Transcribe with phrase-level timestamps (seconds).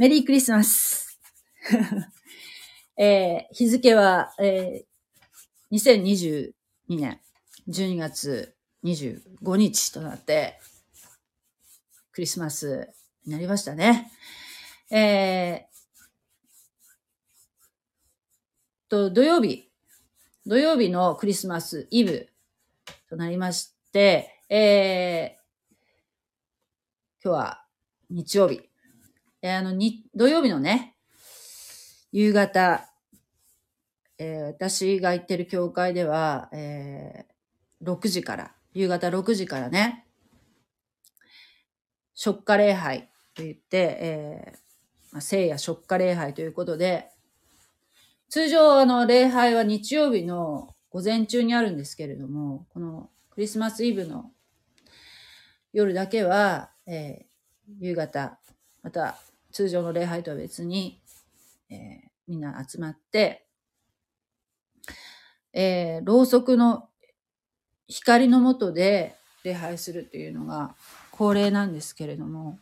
[0.00, 1.20] メリークリスマス。
[2.96, 6.54] えー日付は、えー2022
[6.88, 7.20] 年
[7.68, 10.58] 12月25日となって、
[12.12, 12.88] クリスマス
[13.26, 14.10] になりましたね。
[14.90, 16.08] えー
[18.88, 19.70] と、土曜日、
[20.46, 22.26] 土曜日のクリスマスイブ
[23.10, 25.40] となりまして、えー
[27.22, 27.66] 今日は
[28.08, 28.69] 日曜日。
[29.42, 30.96] えーあの、に、土曜日のね、
[32.12, 32.86] 夕方、
[34.18, 37.30] えー私が行ってる教会では、えー
[37.82, 40.06] 6時から、夕方6時からね、
[42.14, 44.58] 食家礼拝と言って、えー
[45.12, 47.08] まあ、聖夜食家礼拝ということで、
[48.28, 54.30] 通常あの礼拝は日曜日の午前中にあるんですけれども、このクリスマスイブの
[55.72, 57.30] 夜だけは、えー
[57.78, 58.38] 夕方、
[58.82, 59.16] また
[59.52, 61.00] 通常の礼拝とは別に、
[61.70, 63.44] えーみんな集まって、
[65.52, 66.88] えーろうそくの
[67.88, 70.76] 光の下で礼拝するっていうのが
[71.10, 72.60] 恒例なんですけれども、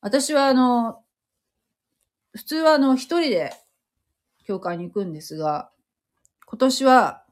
[0.00, 1.04] 私はあの、
[2.32, 3.52] 普通はあの一人で
[4.44, 5.70] 教会に行くんですが、
[6.46, 7.24] 今年は、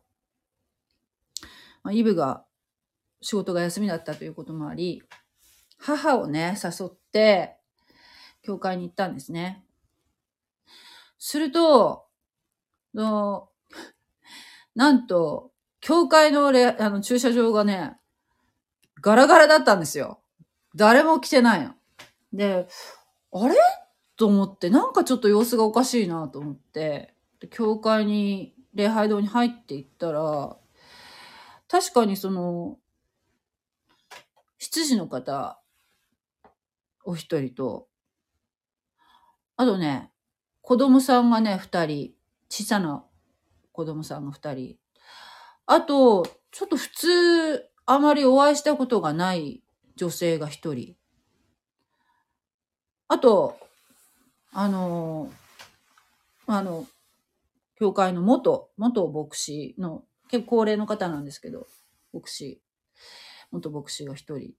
[1.82, 2.44] まあ、イブが
[3.20, 5.02] 仕事が休みだったということもあり、
[5.78, 7.55] 母をね、誘って、
[8.46, 9.64] 教会に行ったんですね。
[11.18, 12.06] すると、
[12.94, 13.48] の
[14.76, 17.96] なんと、教会のレあの駐車場がね、
[19.00, 20.20] ガラガラだったんですよ。
[20.76, 21.74] 誰も来てないの。
[22.32, 22.68] で、
[23.32, 23.56] あれ？
[24.16, 27.14] と思って、なんかちょっと様子がおかしいなと思って、
[27.50, 30.56] 教会に、礼拝堂に入っていったら、
[31.68, 32.78] 確かにその、
[34.58, 35.60] 羊の方、
[37.04, 37.88] お一人と、
[39.56, 40.10] あとね、
[40.60, 42.12] 子供さんがね、二人、
[42.50, 43.04] 小さな
[43.72, 44.76] 子供さんが二人。
[45.66, 49.62] あと、ちょっと普通、あまりお会いしたことがない
[49.96, 50.96] 女性が一人。
[53.08, 53.58] あと、
[54.52, 55.30] あの、
[56.46, 56.86] あの、
[57.76, 61.66] 教会の元、元牧師の、結構高齢の方なんですけど、
[62.12, 62.60] 牧師、
[63.50, 64.54] 元牧師が一人。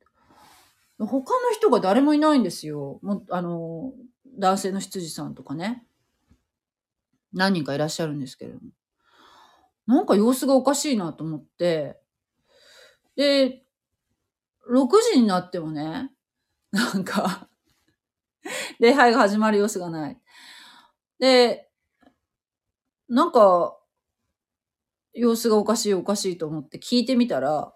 [0.99, 2.99] 他の人が誰もいないんですよ。
[3.03, 3.91] もあの、
[4.37, 5.85] 男性の羊さんとかね。
[7.33, 8.71] 何人かいらっしゃるんですけれども。
[9.87, 11.99] なんか様子がおかしいなと思って。
[13.15, 13.63] で、
[14.69, 16.11] 6時になってもね、
[16.71, 17.49] なんか、
[18.79, 20.21] 礼拝が始まる様子がない。
[21.19, 21.69] で、
[23.07, 23.77] なんか、
[25.13, 27.73] 様子がおかしいおかしいと思って聞いてみたら、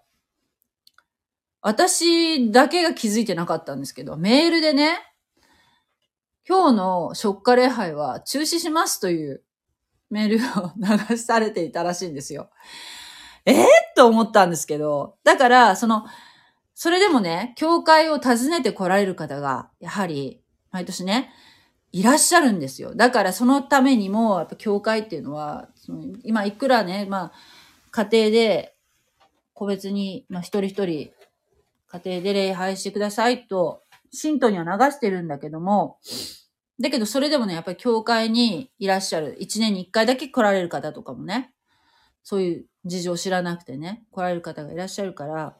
[1.60, 5.11] 私だけが気づいてなかったんですけど、メールでね、
[6.52, 9.42] 今日の食家礼拝は中止しますという
[10.10, 10.72] メールを
[11.08, 12.50] 流されていたらしいんですよ。
[13.46, 13.54] え？
[13.54, 13.64] ー、
[13.96, 16.04] と思ったんですけど、だから、その、
[16.74, 21.30] それでもね、教会を訪ねて来られる方が、やはり、毎年ね、
[21.90, 22.94] いらっしゃるんですよ。
[22.94, 27.32] だからそのためにも、やっぱ教会っていうのは、その今いくらね、まあ、
[27.92, 28.76] 家庭で、
[29.54, 31.12] 個別に、まあ一人一人、
[31.88, 33.80] 家庭で礼拝してくださいと、
[34.12, 35.96] 信徒には流してるんだけども、
[36.82, 41.54] だけどそれでもね、やっぱり教会にいらっしゃる、一年に一回だけ来られる方とかもね、
[42.24, 45.56] そういう事情を知らなくてね、来られる方がいらっしゃるから、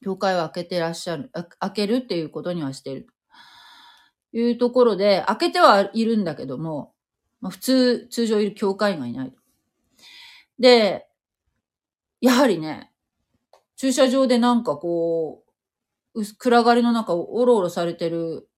[0.00, 3.08] 教会を開けてらっしゃる、開けるっていうことにはしている。
[4.32, 6.94] いうところで、開けてはいるんだけども、
[7.40, 9.34] まあ、普通、通常いる教会がいない。
[10.60, 11.08] で、
[12.20, 12.92] やはりね、
[13.76, 15.42] 駐車場でなんかこ、
[16.14, 18.48] う暗がりの中をおろおろされてる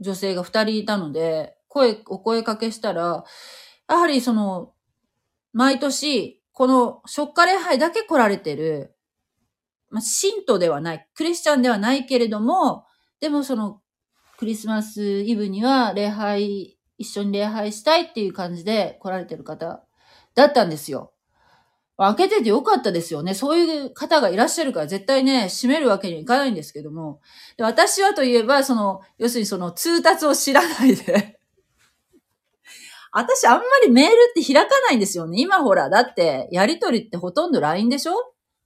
[0.00, 3.24] 女性が二人いたので、声、お声かけしたら、
[3.88, 4.72] やはりその、
[5.52, 8.96] 毎年、この、食家礼拝だけ来られてる、
[9.90, 12.86] まあ、信徒ではない、クリスチャンではないけれども、
[13.20, 13.80] でもその、
[14.38, 19.84] クリスマスイブには礼拝、一緒に礼拝したいっていう感じで来られてる方
[20.34, 21.12] だったんですよ。
[22.04, 23.34] 開けててよかったですよね。
[23.34, 27.20] そういう方がいらっしゃるから絶対ね、閉めるわけにいかないんですけども。
[27.56, 31.38] で私はといえば、その、要するにその通達を知らないで
[33.12, 35.40] 私あんまりメールって開かないんですよね。
[35.40, 38.12] 今ほら、だって、やりとりってほとんど LINE でしょ？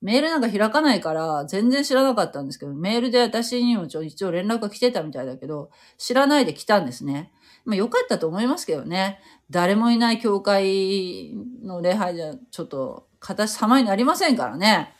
[0.01, 7.31] メールなんか開かないから、全然知らなかったんですけど、メールで私にもちょ一応連絡が来てたみたいだけど、知らないで来たんですね。
[7.63, 9.19] まあ良かったと思いますけどね。
[9.49, 11.33] 誰もいない教会
[11.63, 14.93] の礼拝じゃ、ちょっと形様になりませんからね。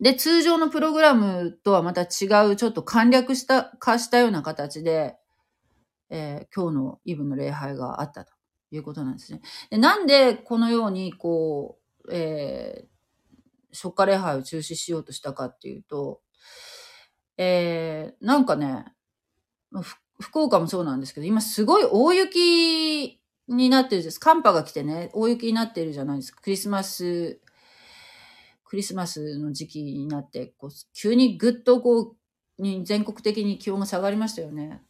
[0.00, 5.16] で、通常のプログラムとはまた違う、ちょっと簡略した、化したような形で、
[6.08, 8.32] えー今日のイブの礼拝があったと
[8.70, 9.42] いうことなんですね。
[9.68, 16.22] でなんでこのように、こう、えー、初夏礼拝を中止しようとしたかっていうと、
[17.36, 18.86] えー、なんかね、
[20.18, 24.18] 福岡もそうなんですけど、今すごい大雪になってるんです。
[24.18, 26.40] 寒波が来てね、大雪になってるじゃないですか。
[26.40, 27.40] クリスマス、
[28.64, 32.16] クリスマスの時期になって、こう急にぐっとこう、
[32.58, 34.82] に全国的に気温が下がりましたよね。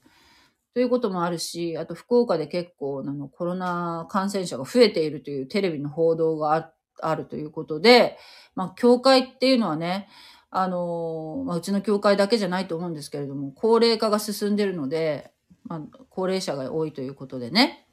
[0.73, 8.19] ということもあるし、あと福岡で結構あのコロナ感染者が増えているというテレビの報道があるということで、
[8.55, 10.09] まあ、教会っていうのはね、
[10.51, 15.33] あの、まあ、うちの教会だけじゃないと思うんですけれども、高齢化が進んでるので、
[15.65, 15.81] まあ、
[16.11, 17.86] 高齢者が多いということでね。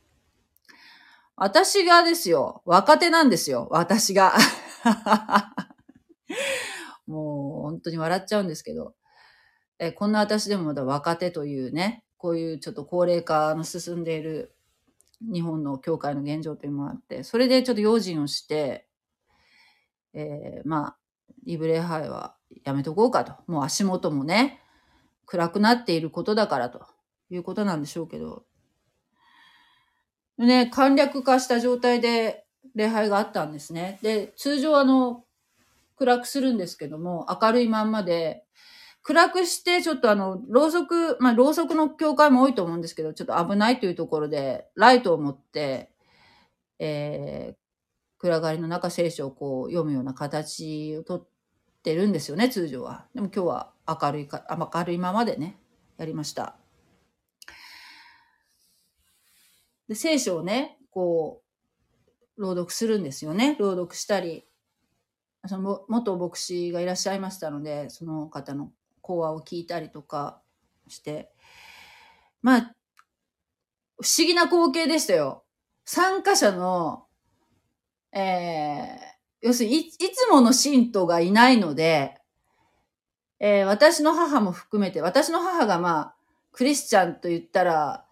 [1.36, 4.34] 私がですよ、若手なんですよ、私が。
[7.08, 8.96] もう本当に笑っちゃうんですけど、
[9.80, 14.56] えこんな私でもまだ若手というね、こういうちょっと高齢化の進んでいる
[15.22, 18.88] 日本の教会の現状というのもあって、それでちょっと用心をして、
[20.14, 20.98] えーまあ、
[21.46, 23.34] リブレハイはやめとこうかと。
[23.48, 24.62] もう足元もね、
[25.26, 26.86] 暗くなっていることだからと
[27.30, 28.46] いうことなんでしょうけど。
[30.38, 32.46] ね、簡略化した状態で
[32.76, 34.00] 礼拝があったんですね。
[34.02, 35.24] で、通常あの、
[35.96, 38.44] 暗くするんですけども、明るいまんまで、
[39.04, 45.92] 暗くして、ちょっとあの、ろうそく、まあ、ろうそくの教会も多いと思うんですけど、ちょっと危ないというところで、ライトを持って、
[46.80, 47.56] えー、
[48.18, 51.28] 暗がりの中聖書をこう読むような形をとっ
[51.84, 53.06] てるんですよね、通常は。
[53.14, 55.58] でも今日は明るいか、明るいままでね、
[55.98, 56.63] やりました。
[59.88, 61.42] で、聖書をね、こ
[62.38, 63.56] う、朗読するんですよね。
[63.60, 64.46] 朗読したり、
[65.46, 68.72] その元牧師がいらっしゃいましたので、その方の
[69.02, 70.42] 講話を聞いたりとか
[70.88, 71.32] して、
[72.42, 72.76] まあ、
[74.02, 75.44] 不思議な光景でしたよ。
[75.86, 77.06] 参加者の、
[78.14, 82.18] えー、要するにい、いつもの信徒がいないので、
[83.40, 86.16] えー私の母も含めて、私の母がまあ、
[86.54, 88.06] クリスチャンと言ったら、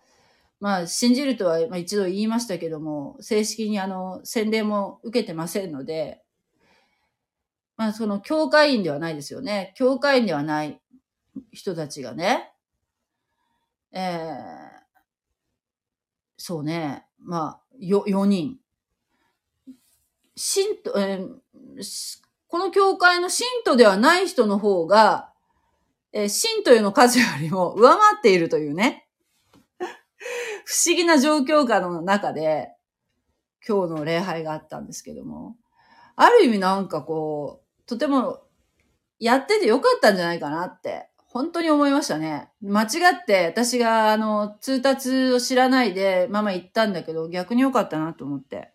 [0.62, 6.22] まあ、信じるとは一度言いましたけども、正式にあの、洗礼も受けてませんので、
[7.78, 9.74] まあ、その、教会員ではないですよね。
[9.76, 10.80] 教会員ではない
[11.52, 12.54] 人たちがね、
[13.92, 14.82] えー
[16.44, 18.58] そうね、まあ、よ、4人。
[20.36, 25.32] 信徒、えーこの教会の信徒ではない人の方が、
[26.14, 29.01] えー信徒への数よりも上回っているというね。
[30.66, 32.72] 不思議な状況下の中で、
[33.68, 35.56] 今日の礼拝があったんですけども、
[36.16, 38.42] ある意味なんかこう、とても
[39.20, 42.50] やっててよかったんじゃないかなって、本当に思いましたね。
[42.62, 48.74] 間違って私があの、通達を知らないでママ言ったんだけど、逆によかったなと思って。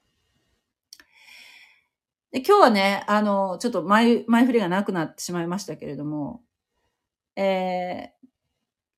[2.32, 6.42] で今日はね、あの、ちょっと前、前振りがなくなってしまいましたけれども、
[7.36, 8.25] えー、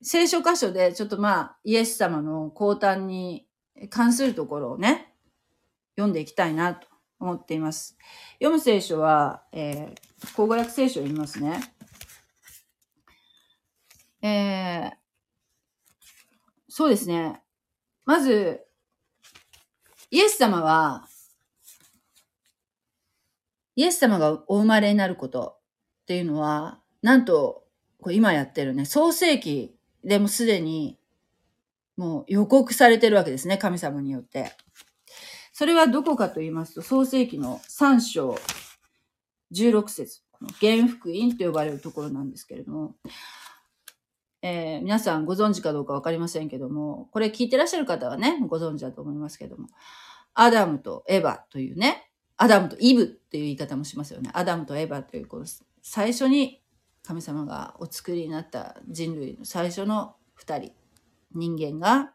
[0.00, 3.46] 聖書箇所でちょっとまあ、イエス様の降誕に
[3.90, 5.12] 関するところをね、
[5.96, 6.86] 読んでいきたいなと
[7.18, 7.96] 思っています。
[8.34, 11.60] 読む聖書は、えー、口語訳聖書を読みますね。
[14.22, 14.92] えー、
[16.68, 17.42] そうですね。
[18.04, 18.60] まず、
[20.10, 21.08] イエス様は、
[23.74, 25.58] イエス様がお生まれになること
[26.02, 27.64] っていうのは、なんと、
[28.10, 30.98] 今やってるね、創世記でもすでに、
[31.96, 34.52] もう予告されてるわけですね、神様によって。
[35.52, 38.38] それはどこかと言いますと、創世記の3章
[39.52, 42.94] 16節この原福音と呼ばれるところなんですけれども、
[44.40, 49.66] えー皆さんご存知かどうかわかりませんけども、これ聞いてらっしゃる方はね、ご存知だと思いますけども、
[50.34, 54.30] アダムとエヴァというね、アダムとイブっていう言い方もしますよね。
[54.32, 55.46] アダムとエヴァという、この
[55.82, 56.62] 最初に
[57.06, 60.72] 神様がお作りになった人類の最初の二人、
[61.34, 62.12] 人間が、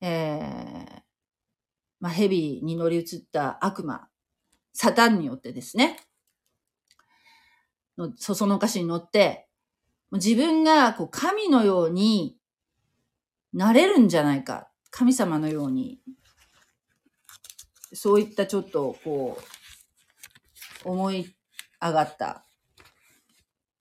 [0.00, 1.02] えー、
[2.00, 4.08] まあ、蛇に乗り移った悪魔、
[4.72, 5.98] サタンによってですね、
[7.96, 9.48] のそそのかしに乗って、
[10.12, 12.36] 自分がこう神のように
[13.52, 14.70] なれるんじゃないか。
[14.90, 16.00] 神様のように。
[17.92, 19.38] そういったちょっとこ
[20.84, 21.34] う、思い
[21.80, 22.45] 上がった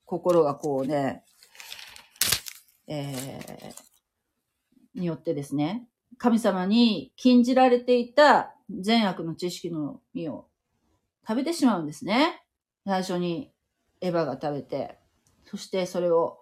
[0.05, 1.23] 心がこうね、
[2.87, 10.47] えー、によってですね、神様に禁じられていた善悪の知識の実を
[11.27, 12.43] 食べてしまうんですね。
[12.85, 13.51] 最初に
[14.01, 14.99] エヴァが食べて、
[15.45, 16.37] そしてそれを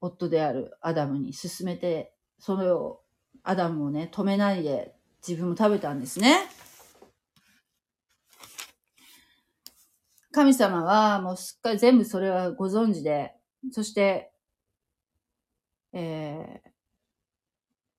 [0.00, 3.00] 夫であるアダムに勧めて、それを
[3.42, 4.94] アダムをね、止めないで
[5.26, 6.48] 自分も食べたんですね。
[10.34, 13.34] 神様はもうすっかり全部それはご存知で、
[13.70, 14.32] そして、
[15.92, 16.70] えー、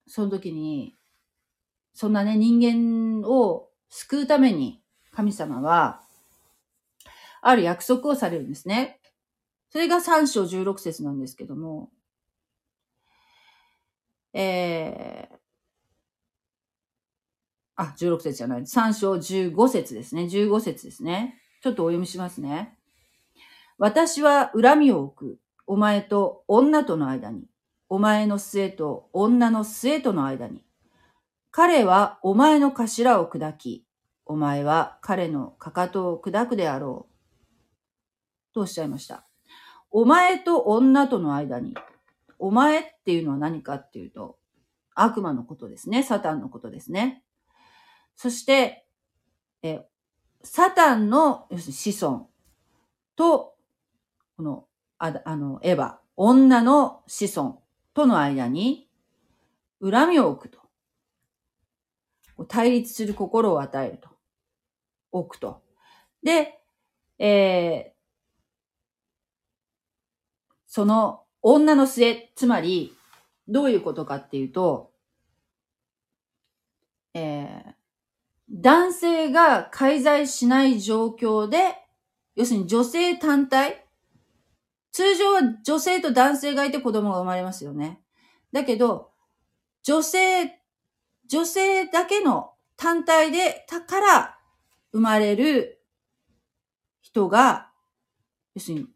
[0.05, 0.97] その時に、
[1.93, 6.01] そんなね、人間を救うために神様は、
[7.41, 8.99] ある約束をされるんですね。
[9.69, 11.89] それが3章16節なんですけども、
[14.33, 15.35] えー、
[17.77, 18.63] あ、16節じゃない。
[18.63, 20.23] 3章15節ですね。
[20.23, 21.39] 15節ですね。
[21.65, 22.77] ちょっとお読みしますね。
[23.79, 25.39] 私は恨みを置く。
[25.65, 27.47] お前と女との間に。
[27.89, 30.63] お前の末と女の末との間に。
[31.49, 33.83] 彼はお前の頭を砕き、
[34.27, 38.53] お前は彼のかかとを砕くであろう。
[38.53, 39.25] とおっしゃいました。
[39.89, 41.73] お前と女との間に。
[42.37, 44.37] お前っていうのは何かっていうと、
[44.93, 46.03] 悪魔のことですね。
[46.03, 47.23] サタンのことですね。
[48.15, 48.85] そして、
[49.63, 49.87] え、
[50.45, 52.29] サタンの、子孫
[53.15, 53.55] と、
[54.37, 54.67] この、
[54.99, 57.63] ああの、エヴァ、女の子孫
[57.95, 58.87] との間に、
[59.81, 60.59] 恨みを置くと。
[62.47, 64.09] 対立する心を与えると。
[65.11, 65.63] 置くと。
[66.21, 66.59] で、
[67.17, 67.95] えー、
[70.67, 72.95] その女の末、つまり、
[73.47, 74.91] どういうことかっていうと、
[77.15, 77.73] えー、
[78.49, 81.75] 男性が介在しない状況で、
[82.35, 83.83] 要するに女性単体？
[84.91, 87.99] 通常は女性と男性がいて子供が生まれますよね。
[88.51, 89.11] だけど、
[89.83, 90.59] 女性、
[91.27, 94.37] 女性だけの単体で、たから
[94.93, 95.81] 生まれる
[97.01, 97.71] 人が、
[98.55, 98.87] 要するに、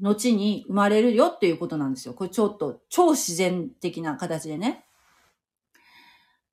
[0.00, 2.14] 後に生まれるよっていうことなんですよ。
[2.14, 4.84] これちょっと超自然的な形でね。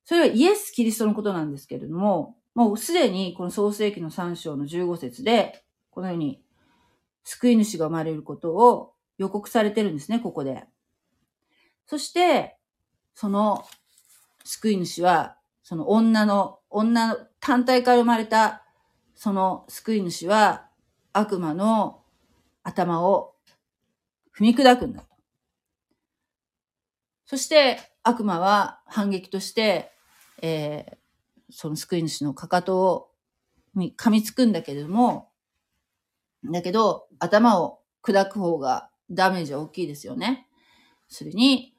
[0.04, 6.42] それはイエス・キリストのことなんですけれども、もうすでにこの創世記の3章の15節で、このように
[7.24, 10.64] 救い主が生まれることを予告されてるんですね、ここで。
[11.86, 12.56] そして、
[13.14, 13.64] その
[14.44, 18.64] 救い主は、その女の、女の単体から生まれた、
[19.14, 20.68] その救い主は
[21.12, 22.02] 悪魔の
[22.62, 23.34] 頭を
[24.36, 25.06] 踏み砕くんだと。
[27.26, 29.92] そして悪魔は反撃として、
[30.42, 30.96] えー、
[31.50, 33.10] その救い主のかかとを
[33.76, 35.30] 噛みつくんだけれども、
[36.44, 40.46] だけど、頭を砕く方がダメージは大きいですよね。
[41.08, 41.74] それに、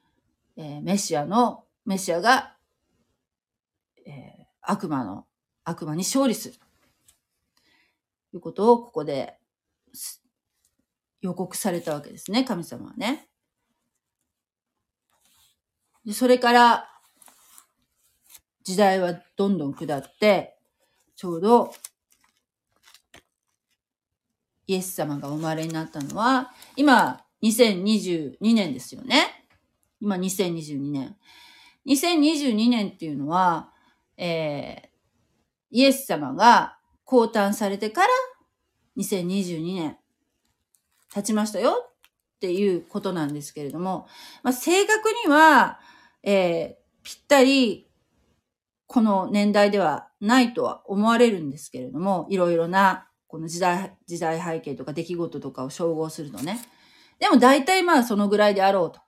[0.57, 2.55] えー、メシアの、メシアが、
[4.05, 5.25] えー、悪魔の、
[5.63, 6.55] 悪魔に勝利する。
[8.31, 9.37] ということをここで
[11.21, 13.30] 予告されたわけですね、神様はね。
[16.05, 16.87] でそれから、
[18.63, 20.57] 時代はどんどん下って、
[21.15, 21.73] ちょうど、
[24.67, 29.45] イエス様がお生まれになったのは、今、2022年ですよね。
[29.99, 31.17] 今、2022年。
[31.85, 33.71] 2022年っていうのは、
[34.17, 34.89] えー、
[35.71, 38.07] イエス様が降誕されてから
[38.97, 39.97] 2022年
[41.13, 41.90] 経ちましたよ
[42.41, 44.07] っていうことなんですけれども、
[44.41, 45.79] まあ、正確には、
[46.23, 47.87] えー、ぴったり
[48.87, 56.59] この年代ではないとは思われるんですけれども、いろいろなこの時代、時代背景とか出来事とかを照合するとね。
[57.19, 58.99] でも大体まあそのぐらいであろうと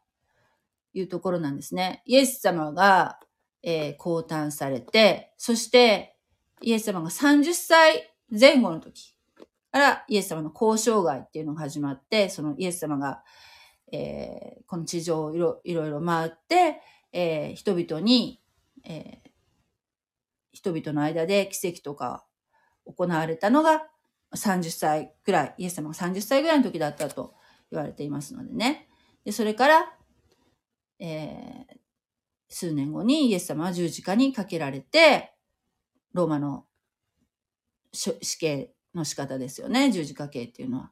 [0.94, 2.04] いうところなんですね。
[2.06, 3.18] イエス様が、
[3.64, 6.16] えー、降誕されて、そして
[6.62, 9.13] イエス様が30歳前後の時
[9.74, 13.24] からイエス様の交渉外っていうのが始まって、そのイエス様が、
[13.92, 16.80] えー、この地上をいろいろ回って、
[17.12, 18.40] えー、人々に、
[18.86, 19.30] えー、
[20.52, 22.24] 人々の間で奇跡とか
[22.86, 23.88] 行われたのが
[24.36, 27.34] 30歳ぐらい、イエス様が30歳ぐらいの時だったと
[27.72, 28.88] 言われていますのでね。
[29.26, 29.94] で、それから、
[31.00, 31.78] えー、
[32.48, 35.34] 数年後にイエス様は十字架にかけられて、
[36.14, 36.66] ローマの
[37.92, 39.92] 死刑の仕方ですよね。
[39.92, 40.92] 十字架刑っていうのは。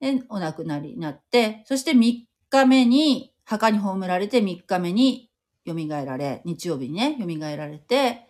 [0.00, 5.30] で、お亡くなりになって、そして3日目に、墓に葬られて3日目に
[5.66, 8.26] 蘇られ、日曜日にね、蘇られて、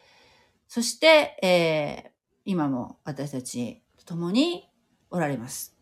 [0.66, 2.10] そして、えー、
[2.44, 4.68] 今も私たちと共に
[5.10, 5.76] おられます。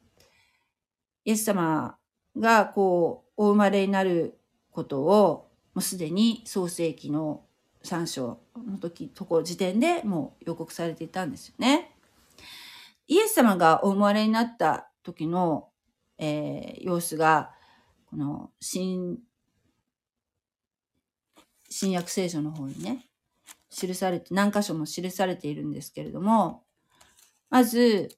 [1.24, 1.96] イエス様
[2.38, 4.38] がこう、お生まれになる
[4.70, 7.44] ことを、もうすでに創世記の
[7.84, 11.97] 3章の時、とこ時点でもう予告されていたんですよね。
[13.08, 15.70] イエス様がお生まれになった時の、
[16.18, 17.50] えー、様子が、
[18.06, 19.18] この、新、
[21.70, 23.06] 新約聖書の方にね、
[23.70, 26.64] 記されて、何箇所も記されているんですけれども、
[27.48, 28.10] まず、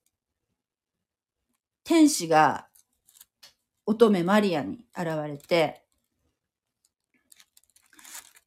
[1.85, 2.67] 天使が
[3.87, 5.85] 乙女マリアに現れて、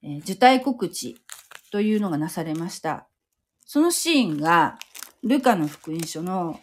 [0.01, 1.21] えー、受胎告知
[1.71, 3.07] というのがなされました。
[3.65, 4.77] そのシーンが、
[5.23, 6.59] ルカの福音書の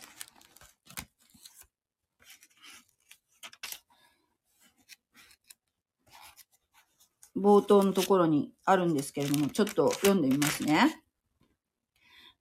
[7.34, 11.02] 冒頭のところにあるんですけれども、ちょっと読んでみますね。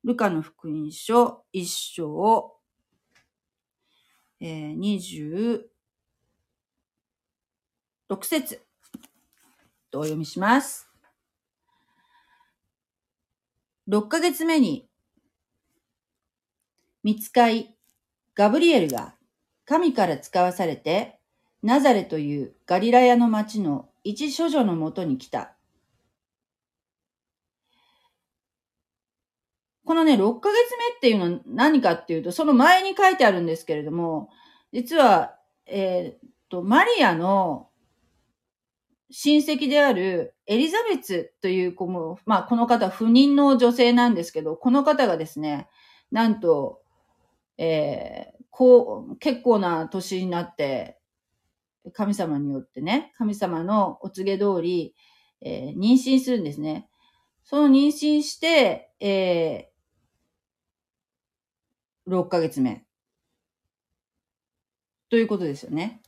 [0.04, 2.58] ルカの福音書一章、
[4.42, 5.64] えー、
[8.10, 8.66] 26節
[9.90, 10.90] とお読みします。
[13.88, 14.89] 6ヶ月目に、
[17.04, 17.76] 見つかい、
[18.36, 19.16] ガブリエルが
[19.66, 21.20] 神から使わされて、
[21.62, 25.56] ナザレというガリラヤの町の一処女のもとに来た。
[29.86, 34.30] このね、6ヶ月目っていうのは何かっていうと、その前に書いてあるんですけれども、
[34.72, 35.36] 実は、
[35.66, 37.70] えー、と、マリアの
[39.12, 45.68] 親戚であるエリザベツという子も、まあ、この方不妊の女性なんですけど、この方がですね、
[46.12, 46.82] なんと、
[47.62, 50.98] えー、こう、結構な年になって、
[51.94, 54.96] 神様によってね、神様のお告げ通り、
[55.42, 56.88] えー、妊娠するんですね。
[57.44, 62.86] その妊娠して、えー、6ヶ月目。
[65.10, 66.02] ということですよね。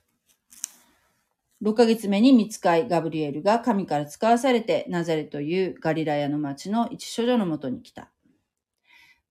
[1.62, 8.10] 6ヶ月目に見つかいガブリエルが神から使わされてナザレというガリラヤの町の一処女のもとに来た。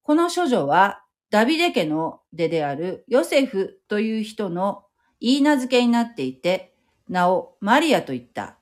[0.03, 4.83] この処女はダビデ家の出であるヨセフという人の
[5.21, 6.73] 言い名付けになっていて、
[7.07, 8.57] 名をマリアと言った。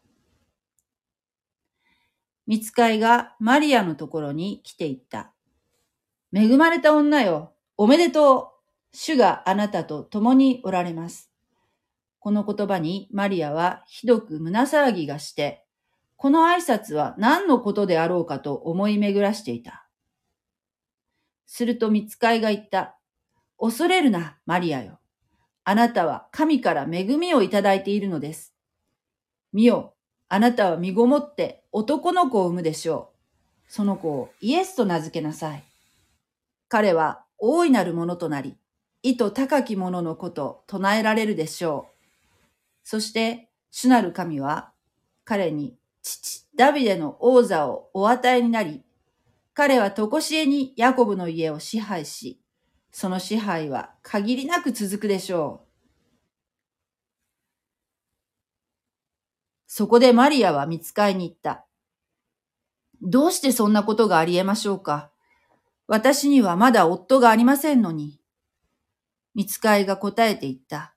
[2.46, 5.34] 見つかいがマリアのところに来ていった。
[6.32, 8.60] 恵まれた女よ、おめでとう。
[8.92, 11.32] 主があなたと共におられます。
[12.20, 15.66] この言葉にマリアはひどく胸騒ぎがして、
[16.18, 19.89] この挨拶は何のことであろうかと思い巡らしていた。
[21.52, 22.96] すると見つかいが言った。
[23.60, 25.00] 恐れるな、マリアよ。
[25.64, 28.54] あなたは神から恵みをいただいているのです。
[29.52, 29.96] 見よ、
[30.28, 33.14] あなたは身ごもって男の子を産むでしょ
[33.68, 33.72] う。
[33.72, 35.64] その子をイエスと名付けなさい。
[36.68, 38.56] 彼は大いなるものとなり、
[39.02, 42.08] 意図高きもののこと唱えられるでしょう。
[42.84, 44.72] そして、主なる神は、
[45.26, 48.84] 彼に父、ダビデの王座をお与えになり、
[49.60, 52.40] 彼はとこしえにヤコブの家を支配し、
[52.94, 55.68] その支配は限りなく続くでしょう。
[59.68, 61.66] そこでマリアは見つかいに行った。
[63.02, 65.12] どうしてそんなことがあり得ましょうか？
[65.88, 68.22] 私にはまだ夫がありませんのに。
[69.36, 70.96] 見つかいが答えて言った。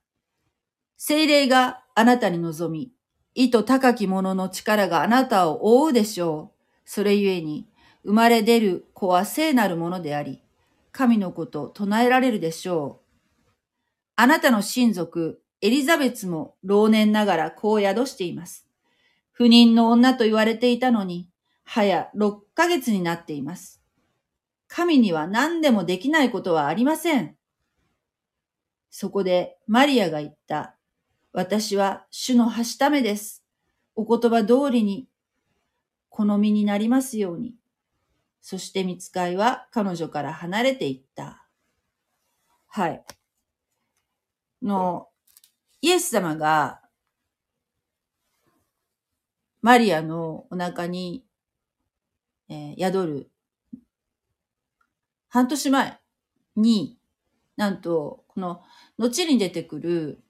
[0.95, 2.93] 精霊があなたに望み、
[3.35, 6.59] 意図高き者の力があなたを覆うでしょう。
[6.85, 7.67] それゆえに、
[8.03, 10.41] 生まれ出る子は聖なるものであり、
[10.91, 13.49] 神のこと唱えられるでしょう。
[14.15, 18.67] あなたの親族、エリザベツも老年ながら子を宿しています。
[19.31, 21.29] 不妊の女と言われていたのに、
[21.63, 23.81] 早6ヶ月になっています。
[24.67, 27.35] 神には何でもできないことはありません。
[28.89, 30.75] そこでマリアが言った。
[31.31, 33.43] 私は主のはしためです。
[33.95, 35.07] お言葉通りに
[36.09, 37.55] 好みになりますように。
[38.43, 41.47] そして見つかいは彼女から離れていった。
[42.67, 43.03] はい。
[44.61, 45.07] の、
[45.81, 46.81] イエス様が
[49.61, 51.25] マリアのお腹に、
[52.49, 53.31] えー、宿る
[55.29, 55.99] 半年前
[56.57, 56.99] に、
[57.55, 58.61] なんと、この、
[58.97, 60.23] 後に出てくる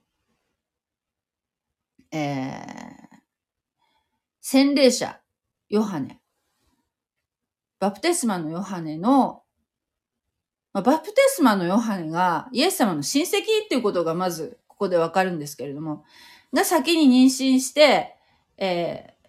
[2.16, 3.18] えー、
[4.40, 5.20] 洗礼者、
[5.68, 6.23] ヨハネ。
[7.84, 9.44] バプテスマのヨハネの、
[10.72, 16.06] まあ、バプテスマのヨハネがイエス様の親戚っていうことがまずここでわかるんですけれども、
[16.54, 18.16] が先に妊娠して、
[18.58, 19.28] えー、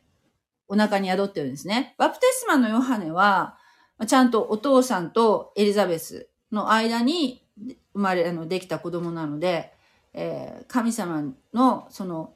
[0.69, 1.97] お腹に宿ってるんですね。
[1.99, 3.59] バプテスマのヨハネは、
[4.07, 7.45] ちゃんとお父さんとエリザベスの間に
[7.93, 9.73] 生まれ、あの、できた子供なので、
[10.13, 12.35] えー、神様のその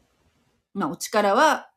[0.74, 1.70] まあ、お力は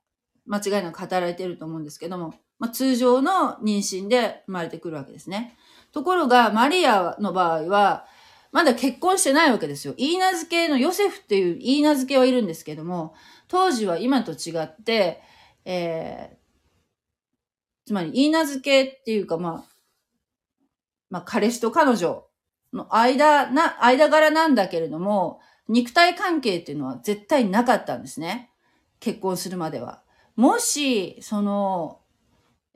[0.47, 5.57] 間違いなく働いていると思うんですけども、まあ、通常の妊娠で生まれてくるわけですね。
[5.91, 8.05] ところが、マリアの場合は、
[8.51, 9.95] まだ結婚してないわけですよ。
[9.97, 13.15] イーナ付けのヨセフっていうイーナ付けはいるんですけども、
[13.47, 15.23] 当時は今と違って、
[15.65, 19.75] えー、つまりイーナ付けっていうか、まあ、
[21.09, 22.27] まあ、彼氏と彼女
[22.73, 28.51] の間な、間柄なんだけれども、肉体関係っていうのは絶対なかったんですね。
[28.99, 30.03] 結婚するまでは。
[30.35, 32.00] もし、その、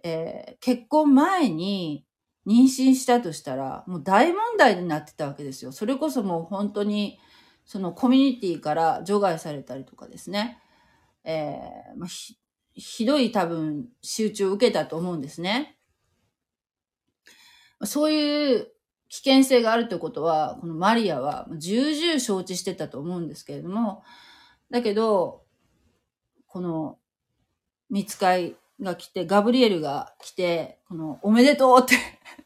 [0.08, 2.06] えー、結婚前に
[2.46, 5.72] 妊娠したとしたら、もう大問題になってたわけですよ。
[5.72, 7.20] それこそもう本当に、
[7.65, 10.60] そのコミュニティから除外されたりとかですね。
[11.24, 12.38] えー、まあ、ひ、
[12.76, 15.80] ひどい多分集中を受けたと思うんですね。
[17.84, 18.68] そういう
[19.10, 24.04] 危険性があるということは、このマリアは重々承知してたと思うんですけれども、
[24.70, 25.46] だけど、
[26.46, 27.00] この、
[27.89, 31.96] 見つかいが来て、ガブリエルが来て、この、おめでとうって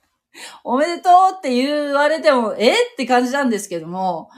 [0.63, 2.71] おめでとうって言われても、え？
[2.71, 4.29] って感じなんですけども、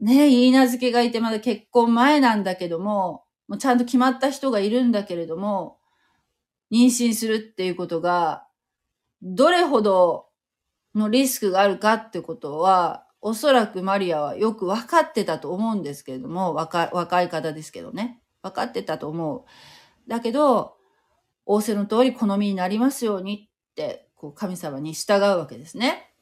[0.00, 5.78] ね、言い名付けがいてまだ結婚前なんだけども、もうちゃんと決まった人がいるんだけれども、
[6.70, 8.46] 妊娠するっていうことが、
[9.22, 10.28] どれほど
[10.94, 18.20] のリスクがあるかってことは、おそらくマリアはよく分かってたと思うんですけれども、若若い方ですけどね。
[18.42, 19.44] 分かってたと思う。
[20.08, 20.76] だけど、
[21.44, 26.12] 仰せの通り好みになりますようにって、こう神様に従うわけですね。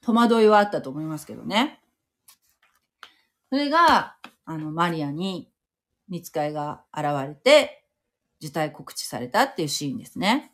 [0.00, 1.80] 戸惑いはあったと思いますけどね。
[3.50, 5.50] それが、あの、マリアに
[6.08, 7.84] 見つかいが現れて、
[8.42, 10.52] 受胎告知されたっていうシーンですね。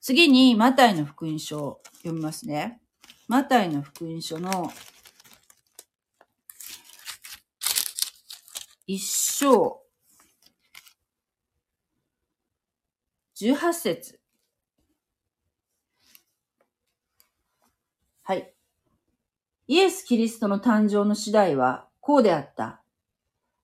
[0.00, 2.80] 次に、マタイの福音書を読みますね。
[3.26, 4.72] マタイの福音書の
[8.86, 9.82] 一章
[13.40, 14.18] 18節
[18.24, 18.52] はい。
[19.68, 22.82] イエス・キリストの誕生の次第はこうであった。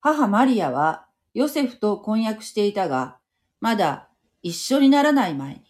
[0.00, 3.18] 母マリアはヨセフと婚約していたが、
[3.60, 4.08] まだ
[4.42, 5.62] 一緒にならない前に、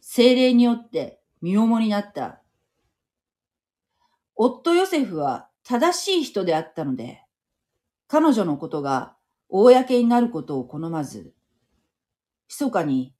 [0.00, 2.42] 精霊によって身重になった。
[4.34, 7.22] 夫ヨセフは正しい人であったので、
[8.08, 9.14] 彼女のことが
[9.48, 11.32] 公になることを好まず、
[12.48, 13.14] 密かに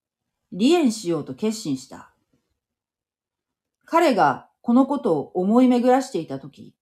[0.53, 2.13] 離縁しようと決心した。
[3.85, 6.75] 彼がこのことを思い巡らしていたとき、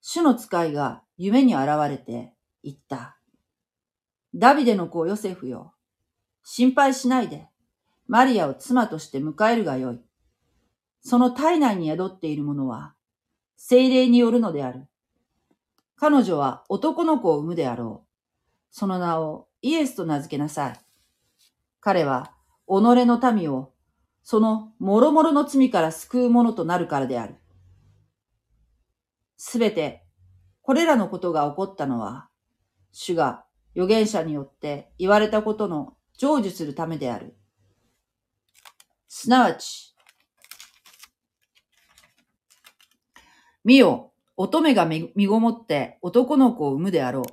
[0.00, 3.16] 主の使いが夢に現れて言った。
[4.34, 5.74] ダビデの子ヨセフよ。
[6.42, 7.48] 心配しないで、
[8.06, 10.00] マリアを妻として迎えるがよい。
[11.02, 12.94] その体内に宿っているものは、
[13.56, 14.86] 精霊によるのである。
[15.96, 18.08] 彼女は男の子を産むであろう。
[18.70, 20.80] その名をイエスと名付けなさい。
[21.80, 22.32] 彼は
[22.70, 23.72] 己の民を、
[24.22, 27.34] その諸々の罪から救うものとなるからである。
[29.36, 30.04] すべて、
[30.62, 32.28] これらのことが起こったのは、
[32.92, 37.36] 主が預言者によって言われたことの成就するためである。
[39.08, 39.96] すなわち、
[43.64, 47.24] 見よ、乙女が身ごもって男の子を産むであろう。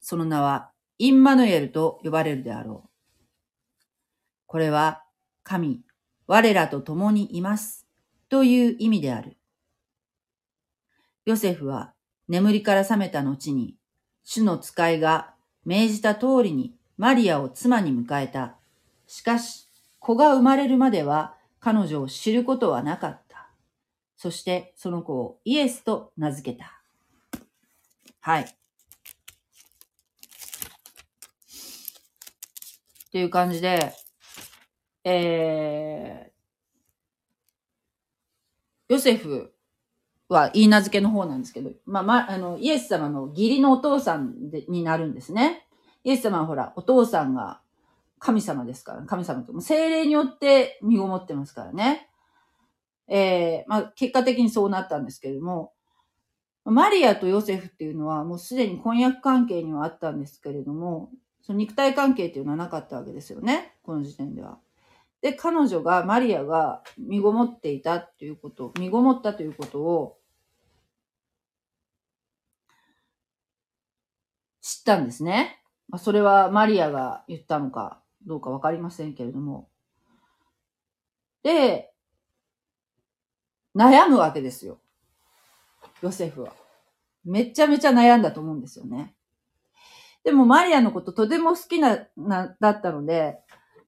[0.00, 2.85] その名はインマヌエルと呼ばれるであろう。
[4.46, 5.02] これは、
[5.42, 5.82] 神、
[6.26, 7.86] 我らと共にいます。
[8.28, 9.36] という意味である。
[11.24, 11.92] ヨセフは
[12.28, 13.76] 眠りから覚めた後に、
[14.24, 18.56] 主の使いが命じた通りにマリアを妻に迎えた。
[19.06, 23.48] しかし、子が生まれるまでは彼女を知ることはなかった。
[24.16, 26.80] そしてその子をイエスと名付けた。
[28.20, 28.42] はい。
[28.42, 28.46] っ
[33.10, 33.94] ていう感じで、
[35.08, 39.52] えー、ヨセフ
[40.28, 45.68] は言い名付けの方なんですけど、まあ、ま、あの、イエス様の義理のお父さんでになるんですね。
[46.02, 47.60] イエス様はほら、お父さんが
[48.18, 52.10] 神様ですから、神様と、精霊によって身ごもってますからね。
[53.06, 55.72] えー、まあ、結果的にそうなったんですけれども、
[56.64, 61.10] マリアとヨセフっていうのはもうすでに婚約関係にはあったんですけれども、
[61.42, 63.76] その肉体関係っていうのはなかったわけですよね。
[63.84, 64.58] この時点では。
[65.22, 70.18] で、彼女が、マリアが身ごもっていたっていうこと、身ごもったということを
[74.60, 75.62] 知ったんですね。
[75.88, 79.68] まあ、それはマリアが言ったのかどうかわかりませんけれども。
[81.42, 81.92] で、
[83.76, 84.80] 悩むわけですよ。
[86.02, 86.52] ヨセフは。
[87.24, 89.14] めちゃめちゃ悩んだと思うんですよね。
[90.24, 93.38] でもマリアのこととても好きな、な、だったので、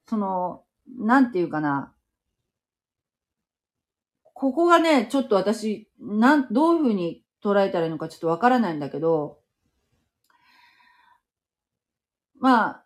[0.09, 0.63] その、
[0.97, 1.95] なんていうかな、
[4.35, 9.41] ここがね、ちょっと私、なん、どういうふうに捉えたらいいのかちょっとわからないんだけど、
[12.39, 12.85] まあ、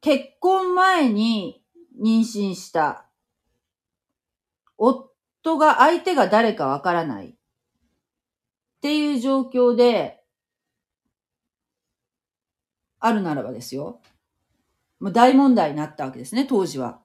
[0.00, 1.62] 結婚前に
[2.02, 3.06] 妊娠した。
[4.78, 7.28] 夫が相手が誰かわからない。
[7.28, 7.34] っ
[8.80, 10.24] ていう状況で、
[12.98, 14.00] あるならばですよ。
[15.02, 17.02] もう大問題になったわけですね、当時は。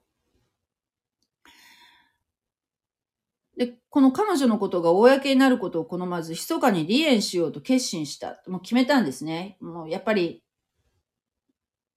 [3.58, 8.44] で、この彼女のことが公になることを好まず、密かに離縁しようと決心した。
[8.48, 9.58] もう決めたんですね。
[9.60, 10.44] もうやっぱり、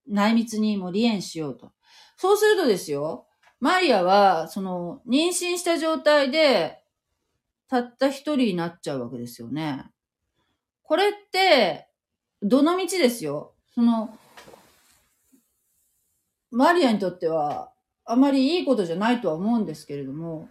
[0.07, 1.71] 内密にもう離縁しようと。
[2.17, 3.27] そうするとですよ、
[3.59, 6.83] マリアは、その、妊娠した状態で、
[7.67, 9.85] たった一人になっちゃうわけですよね。
[10.81, 11.87] これって、
[12.41, 13.53] どの道ですよ？
[13.75, 14.17] その、
[16.51, 17.71] マリアにとっては、
[18.05, 20.49] あまりいいことじゃないとは思うんですけれども、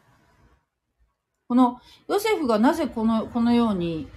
[1.48, 4.08] このヨセフがなぜこの、このように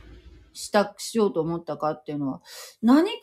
[0.54, 2.42] した、しようと思ったかっていうのは、
[2.82, 3.18] 何かで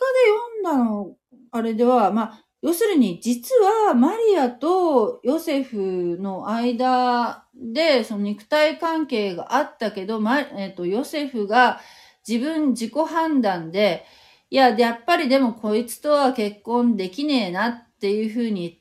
[0.65, 1.15] 読んだの、
[1.53, 11.81] あれでは、まあ、要するに、実はマリアとヨセフの間で、その肉体関係があったけど、ま、えっ、ー、と、ヨセフが
[12.29, 14.05] 自分自己判断で、
[14.51, 18.81] いや、やっぱりでもこいつとは結婚できねえなっていうふうに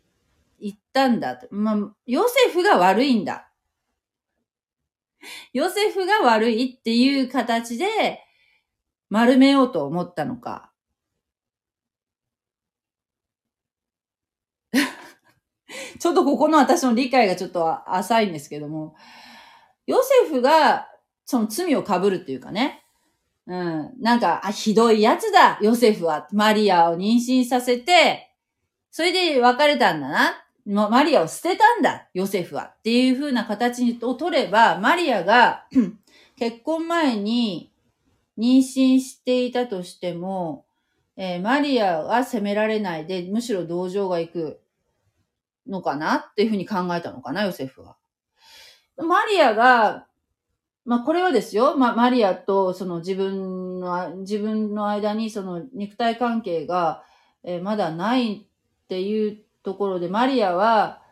[0.61, 1.41] 言ったんだ。
[1.51, 3.51] まあ、ヨセフが悪いんだ。
[5.51, 8.23] ヨセフが悪いっていう形で
[9.09, 10.71] 丸めようと思ったのか。
[15.99, 18.95] ちょっとここの私の理解がちょっと浅いんですけども、
[19.85, 20.87] ヨセフが
[21.25, 22.85] その罪を被るっていうかね、
[23.47, 26.27] うん、なんか、あ、ひどいやつだ、ヨセフは。
[26.31, 28.28] マリアを妊娠させて、
[28.91, 30.45] それで別れたんだな。
[30.65, 32.73] マリアを捨てたんだ、ヨセフは。
[32.77, 35.65] っていう風な形を取れば、マリアが
[36.37, 37.71] 結婚前に
[38.37, 40.65] 妊娠していたとしても、
[41.17, 44.61] えー、マリアは責められないで、むしろ同情が行く
[45.67, 47.97] のかなっていう風に考えたのかな、ヨセフは。
[48.97, 50.07] マリアが、
[50.85, 57.03] まあこれはですよ、まあマリアとその自分の、自分の間にその肉体関係が、
[57.43, 58.48] えー、まだない
[58.89, 61.03] っていうところで、マリアは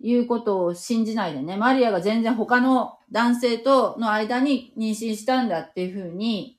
[0.00, 6.58] 言うことを信じないでね、マリアが全然他の男性との間に妊娠したんだっていうふうに、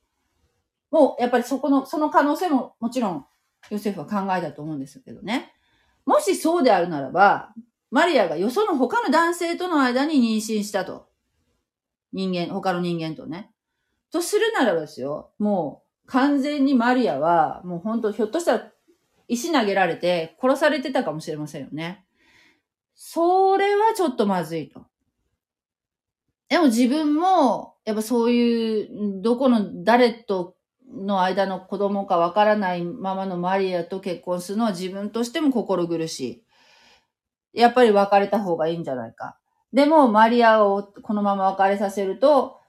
[0.92, 3.26] もうやっぱりそこの、その可能性ももちろん
[3.72, 5.54] ヨセフは考えたと思うんですけどね。
[6.06, 7.52] もしそうであるならば、
[7.90, 11.10] マリアがよその他の男性との間に妊娠したと。
[12.14, 13.50] 人間、他の人間とね。
[14.12, 18.72] とするならばですよ、もう完全にマリアは、もう本当ひょっとしたら
[19.30, 22.04] 石投げられて殺されてたかもしれませんよね。
[22.96, 24.86] それはちょっとまずいと。
[26.50, 30.58] でも自分も、やっぱそういう、どこの誰と
[30.92, 36.44] の間の子供かわからないままのマリアと結婚するのは自分としても心苦し
[37.54, 37.60] い。
[37.62, 39.38] やっぱり別れた方がいいんじゃないか。
[39.72, 42.60] でも、マリアをこのまま別れさせると、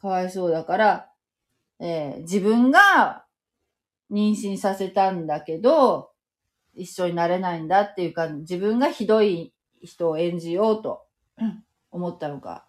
[0.00, 1.10] かわいそうだから、
[1.78, 3.21] えー、自分が
[4.12, 6.10] 妊娠させたんだけど、
[6.74, 11.02] 一緒になれないんだっていうか、自分がひどい人を演じようと
[11.90, 12.66] 思ったのか。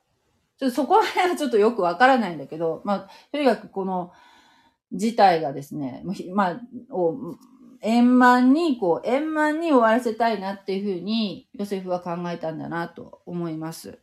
[0.57, 4.11] ちょっとそこら辺はちょっとよくわからないんだけど、まあ、とにかくこの
[4.93, 6.03] 事態がですね、
[6.33, 6.61] まあ、
[6.95, 7.35] を
[7.81, 13.99] 円満に、こう、円満に終わらせたいなっていうふうに、ヨセフは考えたんだなと思います。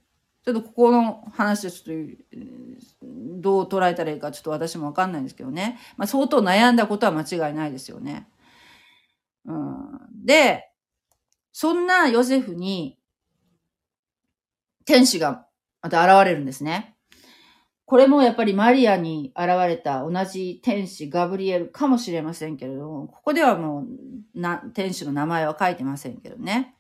[0.53, 2.07] ちょっとここの話はちょっ
[3.03, 3.11] と、
[3.41, 5.79] どう捉えたらいいかちょっと私もわかんないんですけどね。
[5.97, 8.29] まあ相当悩んだことは間違いないですよね。
[9.45, 10.71] うん、で、
[11.53, 12.99] そんなヨセフに
[14.85, 15.47] 天使が
[15.83, 16.97] また現れるんですね。
[17.87, 23.85] これもやっぱりマリアに現れた同じ天使ガブリエルかもしれませんけれども、ここではも
[24.35, 26.75] うな天使の名前は書いてませんけどね。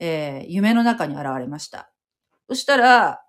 [0.00, 1.93] えー、夢の中に現れました。
[2.48, 3.20] そしたら、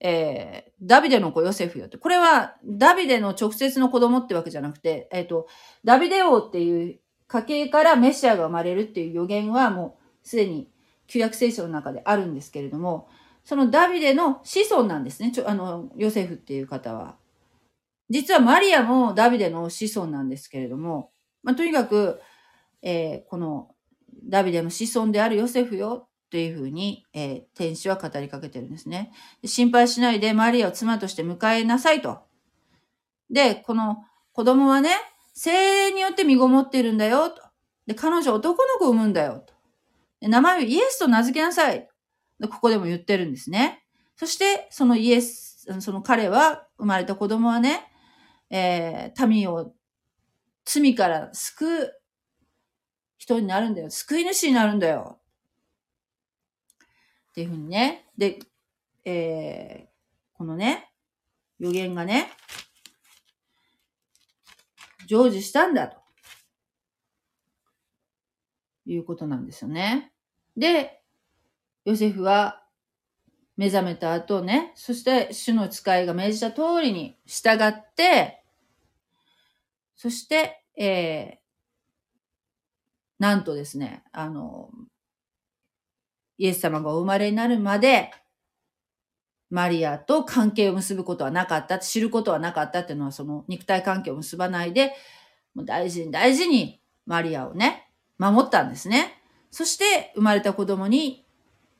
[0.00, 1.98] えー、ダビデの子ヨセフよって。
[1.98, 5.46] これは、ダビデの直接の子供ってわけじゃなくて、えっ、ー、と、
[5.84, 10.70] ダビデ王っていう家系からメシアが生まれるっていう予言はもうすでに
[11.06, 13.08] 旧約聖書の中であるんですけれども、
[13.44, 15.32] そのダビデの子孫なんですね。
[15.32, 17.16] ちょ、あの、ヨセフっていう方は。
[18.08, 22.20] 実はマリアもダビデの子孫なんですけれども、まあ、とにかく、
[22.82, 23.74] えー、この
[24.24, 29.12] ダビデの子孫であるヨセフよというふうに、えー、天使は語りかけてるんですね。
[29.44, 32.20] 心配しないでマリアを妻として迎えなさいと。
[33.30, 34.90] で、この子供はね、
[35.34, 37.42] 精霊によって身ごもってるんだよと。
[37.86, 39.54] で、彼女男の子を産むんだよと。
[40.20, 41.88] で名前をイエスと名付けなさい。
[42.42, 43.84] ここでも言ってるんですね。
[44.16, 47.90] そして、そのイエス、その彼は、生まれた子供はね、
[48.50, 49.72] えー、民を
[50.64, 52.00] 罪から救う
[53.18, 53.90] 人になるんだよ。
[53.90, 55.19] 救い主になるんだよ。
[57.30, 58.06] っていうふうにね。
[58.18, 58.38] で、
[59.04, 60.90] えー、このね、
[61.58, 62.30] 予言がね、
[65.08, 66.00] 成就したんだと。
[68.86, 70.12] いうことなんですよね。
[70.56, 71.00] で、
[71.84, 72.62] ヨセフは
[73.56, 78.42] 目覚めた後ね、そして主の使いが命じた通りに従って、
[79.96, 81.38] そして、えー、
[83.18, 84.70] なんとですね、あの、
[86.40, 88.10] イエス様がお生まれになるまで、
[89.50, 94.94] マリアと関係を結ぶことはなかった、知ることはなかったっていうのは、その肉体関係を結ばないで、
[95.54, 99.20] もう大事に大事にマリアをね、守ったんですね。
[99.50, 101.26] そして生まれた子供に、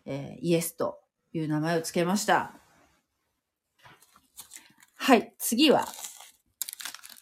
[0.05, 1.01] えー、イエスと
[1.33, 2.53] いう名前を付けました。
[4.96, 5.88] はい、次は、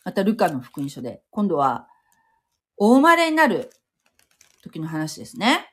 [0.05, 1.87] またルカの福音書で、今度は、
[2.77, 3.71] お生まれになる
[4.65, 5.68] 時の話ですね。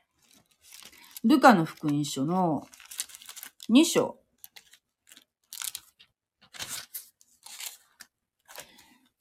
[1.27, 2.67] ルカの福音書の
[3.71, 4.19] 2章。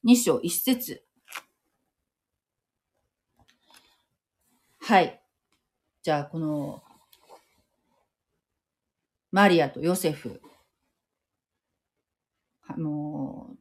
[0.05, 1.03] 2章1節。
[4.83, 5.19] はい。
[6.03, 6.83] じゃあ、この、
[9.33, 10.43] マリアとヨセフ、
[12.67, 13.57] あの、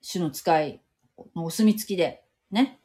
[0.00, 0.80] 主の使い
[1.36, 2.80] のお墨付きで、ね。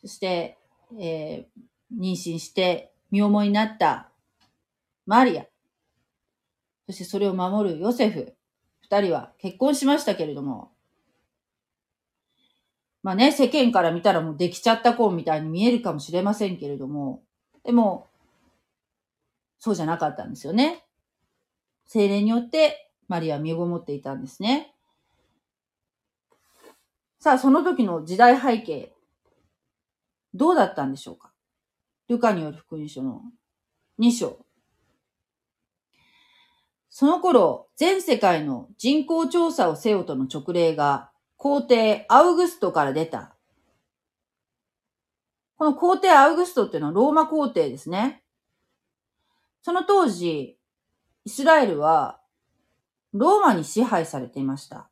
[0.00, 0.58] そして、
[0.96, 4.11] えー、妊娠して身重になった
[5.06, 5.46] マリア、
[6.86, 8.34] そしてそれを守るヨセフ、
[8.80, 10.72] 二人は結婚しましたけれども、
[13.02, 17.22] まあね、世間から見たらもうできちゃった子みたいに見えるかもしれませんけれども、
[17.64, 18.06] でも、
[19.58, 20.84] そうじゃなかったんですよね。
[21.86, 24.74] 精霊によってマリアは身ごもっていたんですね。
[27.18, 28.92] さあ、その時の時代背景、
[30.34, 31.32] どうだったんでしょうか
[32.08, 33.22] ルカによる福音書の
[34.00, 34.41] 2章。
[36.94, 43.34] その頃、全世界の人口調査をせよとの勅令が皇帝アウグストから出た。
[45.56, 48.22] この皇帝アウグストっていうのはローマ皇帝ですね。
[49.62, 50.58] その当時、
[51.24, 52.20] イスラエルは
[53.14, 54.90] ローマに支配されていました。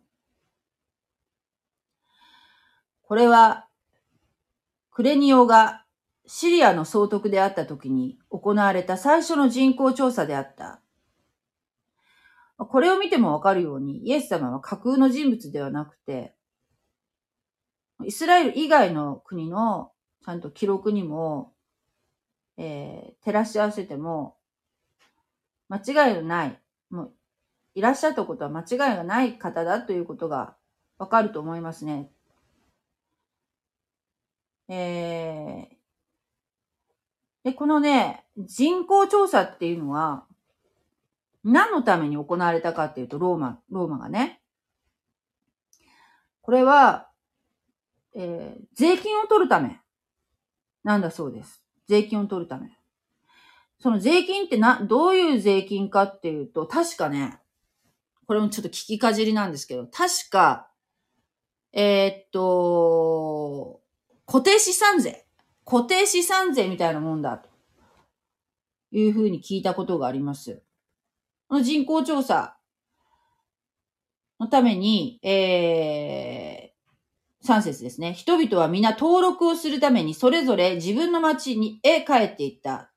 [3.03, 3.67] これは、
[4.91, 5.85] クレニオが
[6.27, 10.81] シリアの総督であった時に行われた最初の人口調査であった。
[12.67, 16.35] これを見てもわかるように、イエス様は架空の人物ではなくて、
[18.05, 19.93] イスラエル以外の国の
[20.25, 21.53] ちゃんと記録にも、
[22.57, 24.37] えー、照らし合わせても、
[25.69, 27.15] 間違いのない、もう、
[27.75, 30.57] いらっしゃったことは間違いがない方だということが
[30.99, 32.11] わかると思いますね。
[34.69, 40.27] えー、で、このね、人口調査っていうのは、
[41.45, 44.43] 何のために行われたかっていうと、ローマ、ローマがね。
[46.43, 47.09] これは、
[48.15, 49.81] えー、税金を取るため
[50.83, 51.63] なんだそうです。
[51.89, 52.69] 税金を取るため。
[53.79, 57.39] その税金ってな、どういう税金かっていうと、確かね、
[58.27, 60.69] これもちょっと聞きかじりなんですけど、確か、
[61.73, 63.81] えー、っと、
[64.27, 65.25] 固定資産税。
[65.65, 67.49] 固定資産税みたいなもんだと
[68.93, 70.63] いうふうに聞いたことがあります。
[71.51, 72.57] の人口調査
[74.39, 78.13] のために、えー、3節ですね。
[78.13, 82.91] 人々は皆登録をするためにそれぞれ自分の町にへ帰っていった。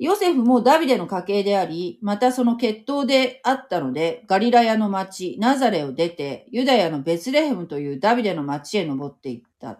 [0.00, 9.78] ヨセフもダビデの家系であり、またその血統であったので、ガリラヤの町、ナザレを出て、ユダヤのベツレヘムというダビデの町へ登っていった。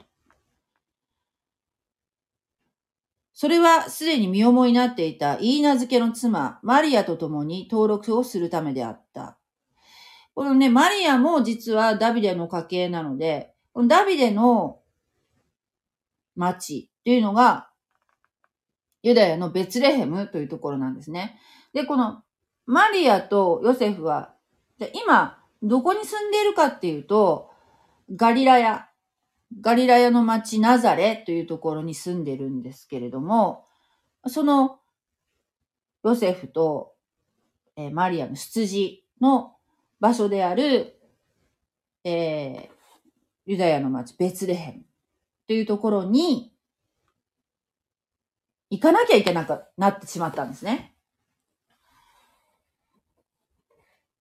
[3.43, 9.37] それはすでに身重になっていたイーナ漬けの妻、マリアと共に登録をするためであった。
[10.33, 14.79] このね、マリアも実はダビデの家系なので、このダビデの
[16.37, 17.69] 町っていうのが、
[19.03, 21.37] ユダヤのベツレヘムというところなんですね。
[21.73, 22.23] で、この
[22.67, 24.37] マリアとヨセフは、
[25.05, 27.51] 今、どこに住んでいるかっていうと、
[28.15, 28.89] ガリラヤ、
[29.61, 33.67] ガリラヤの町ナザレというところに住んでるんですけれども、
[34.27, 34.79] その
[36.05, 36.93] ヨセフと、
[37.77, 39.55] えマリアの羊の
[40.01, 40.99] 場所である、
[42.05, 42.69] えー、
[43.47, 44.85] ユダヤの町ベツレヘム
[45.47, 46.53] というところに
[48.71, 50.95] 行かなきゃいけなくなってしまったんですね。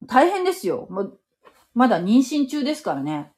[0.08, 0.88] 大変ですよ。
[1.74, 3.32] まだ妊娠中ですからね。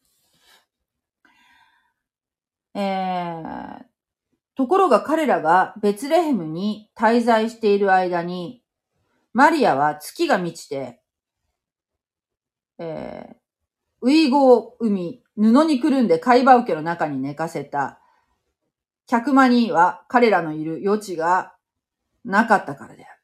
[2.75, 3.83] えー、
[4.55, 8.63] ところが彼らがベツレヘムに滞在している間に、
[9.33, 11.01] マリアは月が満ちて、
[12.79, 13.35] えー、
[14.01, 17.99] ウイゴを生み、布にくるんで貝羽桶の中に寝かせた。
[19.07, 21.55] 客間には彼らのいる余地が
[22.23, 23.23] なかったからである。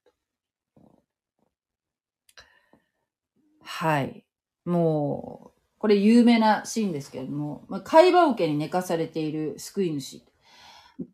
[3.64, 4.26] はい。
[4.66, 10.22] もう、これ有名なシーンですけれども、まあ、貝羽桶に寝かされている救い主。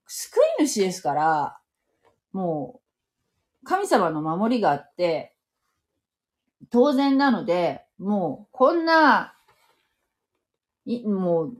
[0.08, 1.58] 救い主ですから、
[2.34, 2.82] も
[3.64, 5.34] う、神様の守りがあって、
[6.72, 9.36] 当然なので、もう、こんな、
[10.86, 11.58] い、もう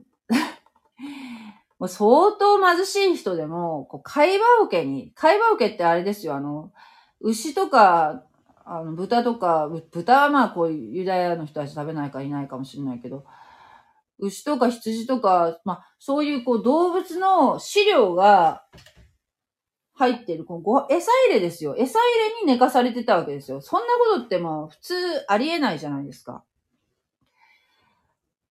[1.78, 6.72] もう相当貧しい人でも、こう、貝羽桶に、貝羽桶ってあれですよ、あの、
[7.20, 8.22] 牛とか、
[8.68, 13.24] あの、豚とか、豚はまあこういうユダヤの人たち食べないかいないかもしれないけど、
[14.18, 18.64] 牛とか羊とか、まあそういうこう動物の飼料が
[19.94, 21.76] 入ってる、このご餌入れですよ。
[21.78, 22.04] 餌入
[22.34, 23.60] れに寝かされてたわけですよ。
[23.60, 24.94] そんなことってもう普通
[25.28, 26.42] ありえないじゃないですか。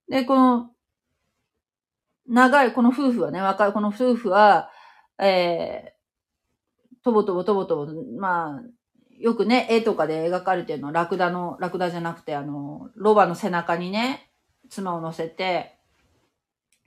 [0.08, 0.70] で、この、
[2.28, 4.70] 長い、この夫婦はね、若い、この夫婦は、
[5.20, 8.62] えー、とぼとぼとぼとぼ、まあ、
[9.20, 14.30] よくね、絵とかで描かれてるの、ラクダの、ラクダじゃなくて、あの、ロバの背中にね、
[14.70, 15.78] 妻を乗せて、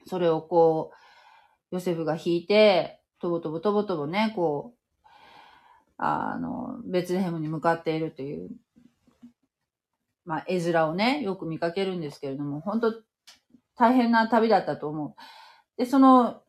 [0.06, 0.92] それをこ
[1.70, 4.78] う、ヨセフが引いて、とぼとぼとぼとぼね、こう、
[5.96, 8.50] あの、ベツレヘムに向かっているという、
[10.24, 12.94] まあ、絵面をね、よく見かけるんですけれども、本当
[13.76, 15.14] 大変な旅だったと思う。
[15.76, 16.42] で、その、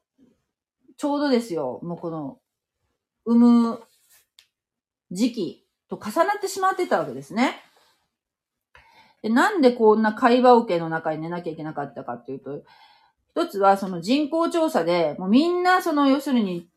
[0.97, 2.39] ちょうどですよ、もうこの、
[3.25, 3.83] 産む
[5.11, 7.61] 時期と重なってしまってたわけですね。
[9.21, 12.63] でなんでこんな会話受けの中に寝なきゃいけなかったかっていうと、
[13.31, 16.69] 一つはその人口調査で、もうみんなその要するに、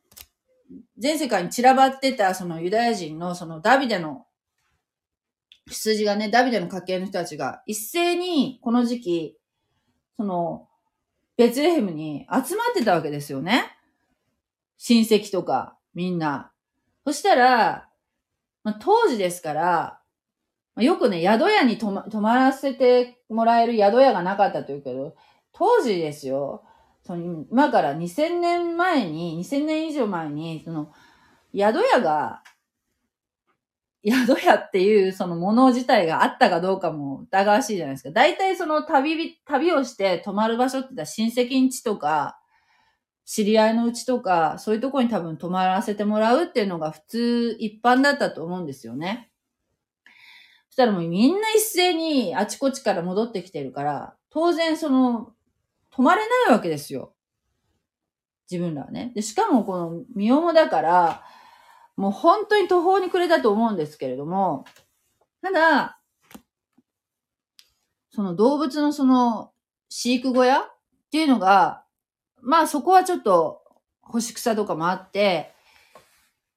[0.98, 4.26] 全世界に散らばってたそのユダヤ人のそのダビデの
[5.68, 9.36] 羊がね、ダビデの家系の人たちが一斉にこの時期、
[10.16, 10.68] その、
[11.36, 13.64] ベツレヘムに集まってたわけですよね。
[14.76, 16.52] 親戚とか、みんな。
[17.06, 17.88] そしたら、
[18.64, 20.00] まあ、当時ですから、
[20.74, 25.16] まあ、よくね、宿屋に泊ま泊まらせてもらえる宿屋がなかったというけど、
[25.52, 26.64] 当時ですよ、
[27.04, 30.92] その今から2000年前に、2000年以上前に、その、
[31.54, 32.42] 宿屋が
[34.04, 38.10] 宿屋っていうそのもの自体があったかどうかも疑わしいじゃないですか。
[38.10, 42.38] 大体その旅、旅をして泊まる場所って言ったら親戚ん家とか、
[43.24, 49.30] 知り合いのうちとか、そういうとこに多分泊まらせてもらうっていうのが普通一般だったと思うんですよね。
[50.68, 55.32] そしたらもうみんな一斉にあちこちから戻ってきてるから、当然その、
[55.90, 57.14] 泊まれないわけですよ。
[58.50, 59.12] 自分らはね。
[59.14, 61.22] で、しかもこの身重だから、
[61.96, 64.64] もう本当に途方に暮れたと思うんですけれども、
[65.42, 66.00] ただ、
[68.10, 69.52] その動物のその
[69.88, 70.64] 飼育小屋っ
[71.10, 71.82] ていうのが、
[72.43, 73.62] まあそこはちょっと
[74.01, 75.53] 干し草とかもあって、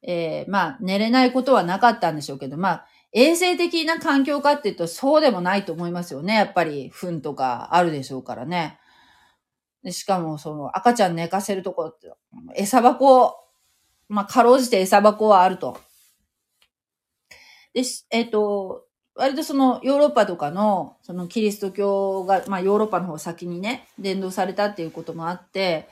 [0.02, 6.36] えー、まあ寝れないことはなかったんでしょうけど、まあ衛生的な環境かっていうとそうでもないと思いますよね。
[6.36, 8.80] やっぱり糞とかあるでしょうからね。
[9.84, 12.12] でしかもその赤ちゃん寝かせるところって、
[12.56, 13.46] 餌箱
[14.08, 15.80] まあ、かろうじて餌箱はあると。
[17.74, 25.88] で、えっ、ー、と、割とそのヨーロッパとかの、そのキリスト教が、まあヨーロッパの方先にね、伝道されたっていうこともあって、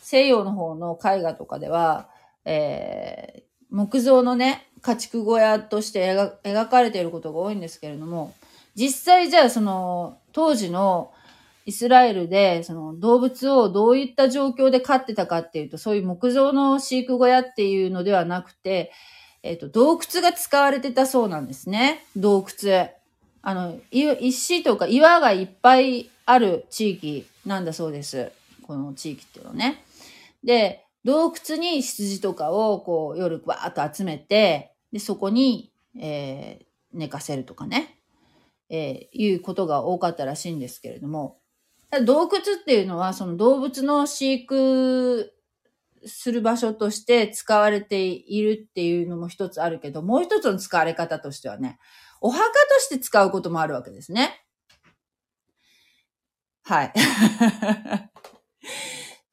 [0.00, 2.08] 西洋の方の絵画とかでは、
[2.44, 6.14] えー、木造のね、家畜小屋として
[6.44, 8.34] 描かれていることが多いんですけれども、
[8.74, 11.12] 実際じゃあその当時の
[11.66, 18.92] イスラエルで、その動物をどういった状況で飼ってたかっていうと、そういう木造の飼育小屋っていうのではなくて、
[19.44, 22.06] えっ、ー、と、洞窟が使われてたそうなんですね。
[22.16, 22.90] 洞窟。
[23.42, 28.32] あの、石とか岩がいっぱいある地域なんだそうです。
[28.62, 29.84] この地域っていうのね。
[30.42, 35.70] で、洞窟に羊とかをこう夜バーッと集めて、で、そこに、
[36.00, 36.64] えー、
[36.94, 37.98] 寝かせるとかね、
[38.70, 41.36] えー、いうことが多かったらしいんですけれども、
[42.06, 45.33] 洞窟っていうのは、その動物の飼育
[46.06, 51.78] する場所として使われているっていうのも一つあるけど、もう一つの使われ方としてはね、
[52.20, 54.44] お墓として使うこともあるわけですね。
[56.62, 56.92] はい。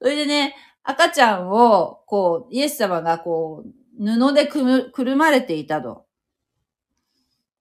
[0.01, 3.69] それでね、赤ちゃんを、こう、イエス様がこう、
[4.03, 6.05] 布でくるまれていたと。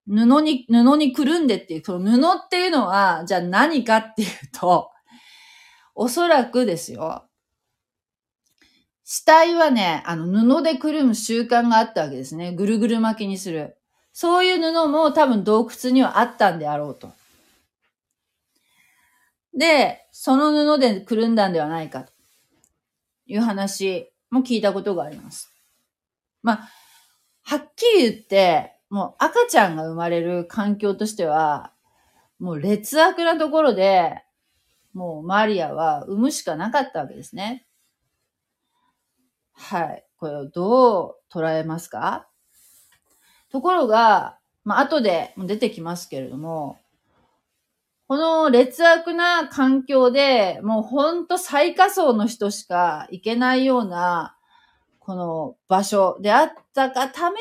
[0.09, 4.91] 布に、布にくるんでっていう、その布っていうのは、じゃあ何かっていうと、
[5.95, 7.30] おそらくですよ。
[9.13, 12.53] 死体はね、あの布でくるむ習慣があったわけですね。
[12.53, 13.77] ぐるぐる巻きにする。
[14.13, 17.11] そういう布も多分洞窟にはあったんであろうと。
[19.53, 22.13] で、その布でくるんだんではないかと
[23.27, 25.53] いう話も聞いたことがあります。
[26.45, 26.69] まあ、
[27.43, 31.73] はっきり言って、もう赤ちゃんが生まれる環境としては、
[32.39, 34.23] もう劣悪なところで、
[34.95, 37.67] もうマリアは産むしかなかったわけですね。
[39.69, 40.05] はい。
[40.19, 42.27] これをどう捉えますか？
[43.51, 46.79] ところが、まあ、後で出てきますけれども、
[48.09, 54.37] この劣悪な環境で、もうほんと最下層の人しか行けないような、
[54.99, 57.39] この場所であったがため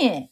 [0.00, 0.30] に、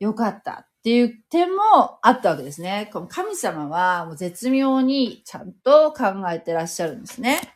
[0.00, 2.90] よかったっていう点もあったわけですね。
[2.92, 7.53] この神様はもう絶妙にちゃんと考えてらっしゃるんですね。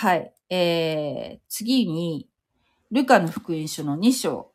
[0.00, 0.32] はい。
[0.48, 2.28] えー、次に、
[2.92, 4.52] ルカの福音書の2章、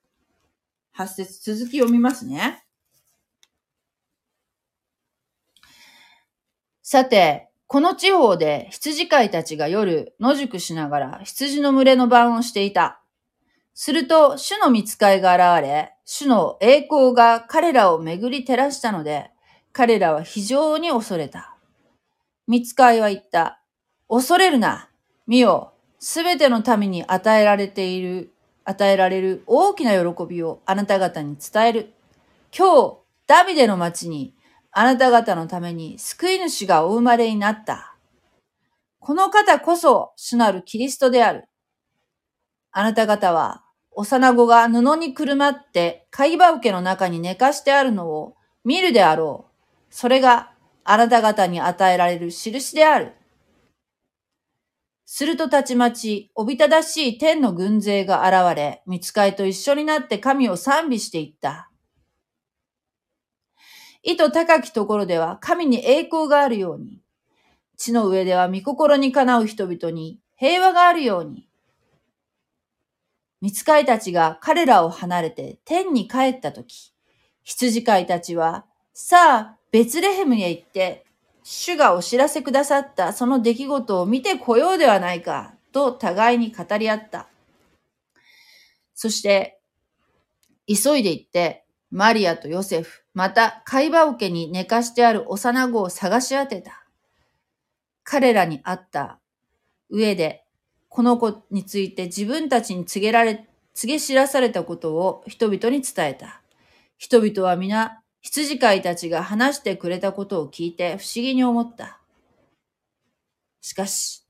[0.97, 2.63] 8節続き読みますね。
[6.81, 13.01] さて、この地方で羊飼いたちが夜野宿しながら羊の群れの番をしていた。
[13.73, 19.29] すると、主の見つかいが現れ、主の栄光が彼らを巡り照らしたので、
[19.73, 21.57] 彼らは非常に恐れた。
[22.47, 23.61] 見つかいは言った。
[24.07, 24.89] 恐れるな。
[25.25, 25.73] 見よ。
[25.99, 28.33] すべての民に与えられている、
[28.65, 31.93] 与えられる大きな喜びをあなた方に伝える。
[32.55, 34.35] 今日、ダビデの町に
[34.71, 37.95] あなた方のために救い主がお生まれになった。
[38.99, 41.45] この方こそ主なるキリストである。
[42.73, 49.73] あなた方は、幼子が布にくるまって貝羽受けの中に寝かしてあるのを見るであろう。
[49.89, 50.51] それが
[50.83, 53.13] あなた方に与えられる印である。
[55.05, 61.69] するとたちまち、おびただしい天の軍勢が現れ、見つかいと一緒になって神を賛美していった。
[64.01, 67.01] 意図高きところでは神に栄光があるように、
[67.77, 71.47] 地の上では御心にかなう人々に平和があるように、
[73.41, 76.93] 見つかいたちが彼らを離れて天に帰ったとき、
[77.43, 81.05] 羊飼いたちは、さあ、ベツレヘムへ行って、
[81.43, 87.27] 主がお知らせくださったその出来事を見てこようではないか、と互いに語り合った。
[88.95, 89.59] そして、
[90.67, 96.85] 急いで行って、マリアとヨセフ、また、貝羽桶に寝かしてある幼子を探し当てた。
[98.03, 99.19] 彼らに会った
[99.89, 100.45] 上で、
[100.87, 106.41] この子について自分たちに告げられ、告げ知らされたことを人々に伝えた。
[106.97, 111.99] 人々は皆、羊飼いたちが話してくれたことを聞いて不思議に思った。
[113.61, 114.23] しかし、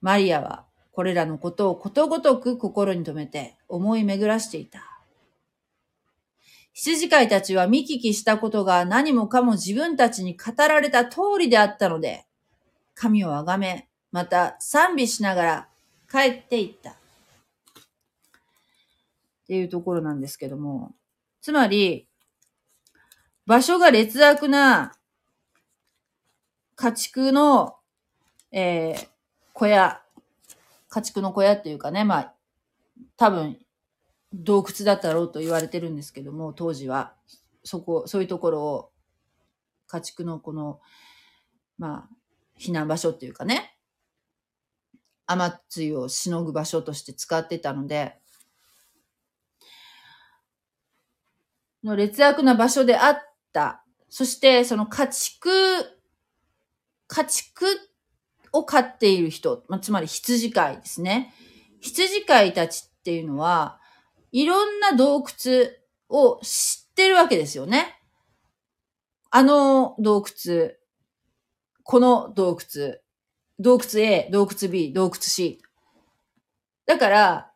[0.00, 4.80] マリアはこれらのことをことごとく心に留めて思い巡らしていた。
[6.72, 12.24] 羊飼いたちは見聞きしたことが何もかも自分たちに語られた通りであったので、
[12.94, 15.68] 神をあがめ、また賛美しながら
[16.10, 16.90] 帰っていった。
[16.90, 16.94] っ
[19.46, 20.94] ていうところなんですけども、
[21.42, 22.08] つまり、
[23.46, 24.92] 場所が劣悪な
[26.74, 27.76] 家畜の、
[28.52, 29.08] えー、
[29.52, 30.02] 小屋、
[30.88, 32.34] 家畜の小屋っていうかね、まあ、
[33.16, 33.58] 多分
[34.34, 37.14] 洞窟だったろうと言われてるんですけども、当時は、
[37.64, 38.90] そこ、そういうところを、
[39.86, 40.80] 家畜のこの、
[41.78, 42.16] まあ、
[42.58, 43.76] 避難場所っていうかね、
[45.26, 48.18] 雨露をしのぐ場所として使ってたので、
[51.84, 53.35] の劣悪な場所であっ。
[54.08, 55.50] そして、その家畜、
[57.08, 57.66] 家畜
[58.52, 61.34] を飼っている人、まあ、つまり羊飼いですね。
[61.80, 63.80] 羊飼いたちっていうのは、
[64.32, 65.70] いろんな洞窟
[66.08, 68.00] を知ってるわけですよね。
[69.30, 70.70] あの洞窟、
[71.82, 72.96] この洞窟、
[73.58, 75.62] 洞窟 A、洞窟 B、洞窟 C。
[76.86, 77.52] だから、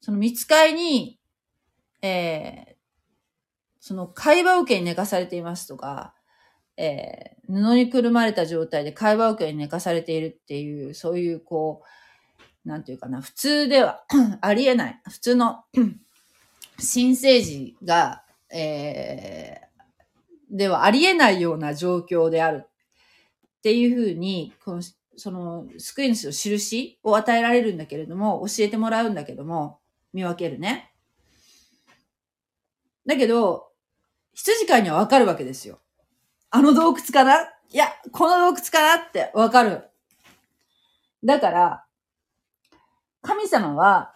[0.00, 1.20] その見つかいに、
[2.02, 2.71] えー、
[3.82, 6.14] その会話受けに寝かされていますとか、
[6.76, 11.82] えー、布にくるまれた状態で会話受けに寝かされているっていう、そういうこ
[12.64, 14.04] う、なんていうかな、普通では
[14.40, 15.64] ありえない、普通の
[16.78, 18.22] 新生児が、
[18.54, 24.82] えー、ではありえないような状況であるっていうふうに、この、
[25.16, 29.80] その、救い主の印を与えられるんだけれども、教えてもらうんだけども、
[30.12, 30.94] 見分けるね。
[33.06, 33.71] だけど、
[34.34, 35.78] 羊飼いにはわかるわけですよ。
[36.50, 37.42] あの洞窟かな？
[37.70, 39.84] いや、この洞窟かなってわかる。
[41.24, 41.84] だから、
[43.22, 44.14] 神様は、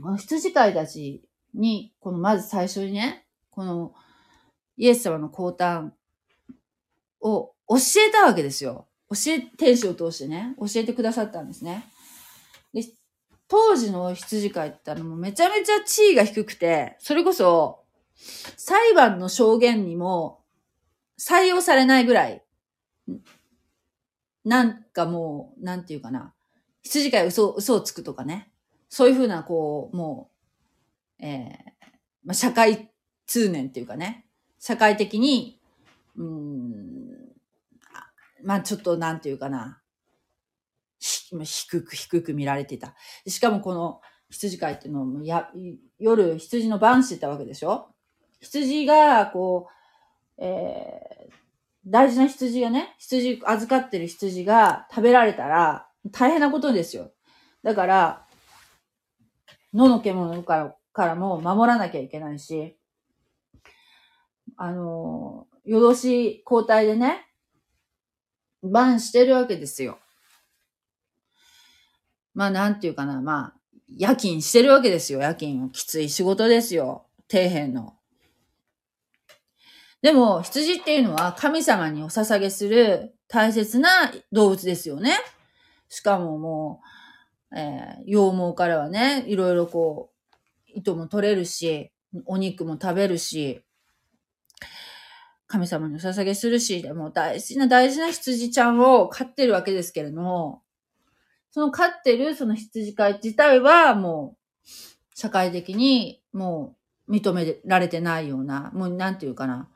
[0.00, 1.22] この羊飼いたち
[1.54, 3.94] に、このまず最初にね、この
[4.76, 5.90] イエス様の降誕
[7.20, 7.76] を教
[8.08, 8.86] えたわけですよ。
[9.10, 11.84] 教え、天使を通してね、教えてくださったんですね。
[12.72, 12.82] で、
[13.48, 17.82] 当時の羊飼いってのもめちゃめちゃ地位が低くて、それこそ、
[18.14, 20.42] 裁判の証言にも
[21.18, 22.44] 採用されないぐらい、
[24.44, 26.34] なんかもう、なんていうかな、
[26.82, 28.52] 羊飼い嘘、嘘をつくとかね、
[28.90, 30.30] そういうふうな、こう、も
[31.20, 31.88] う、えー、
[32.24, 32.90] まあ、社会
[33.26, 34.26] 通念っていうかね、
[34.58, 35.60] 社会的に、
[36.16, 37.08] うん、
[38.42, 39.80] まあちょっとなんていうかな、
[41.44, 42.94] 低く低く見られてた。
[43.26, 44.00] しかもこの
[44.30, 45.50] 羊飼いっていうのもや、
[45.98, 47.88] 夜羊の番してたわけでしょ？
[48.40, 49.68] 羊が、こ
[50.38, 51.32] う、えー、
[51.86, 57.10] 大事な羊がね、羊、預かってる羊が食べられたら大変なことですよ。
[57.62, 58.26] だから、
[59.72, 62.76] 野の獣からからも守らなきゃいけないし、
[64.56, 67.26] あの、夜通し交代でね、
[68.62, 69.98] バンしてるわけですよ。
[72.34, 73.58] まあ、なんていうかな、まあ、
[73.96, 75.70] 夜勤してるわけですよ、夜勤。
[75.70, 77.06] きつい仕事ですよ。
[77.30, 77.94] 底辺の。
[80.02, 85.16] でも、羊っていうのは神様にお捧げする大切な動物ですよね。
[85.88, 86.80] しかもも
[87.50, 91.90] う、えー、羊毛からはね、いろいろこう、糸も取れるし、
[92.26, 93.62] お肉も食べるし、
[95.46, 100.62] 神様にお捧げするし、でも大事な大事な羊ちゃんを飼ってるわけですけれども、
[101.50, 104.68] その飼ってるその羊飼い自体はもう、
[105.14, 106.76] 社会的にも
[107.08, 109.68] う認められてないような、もうなんていうかな、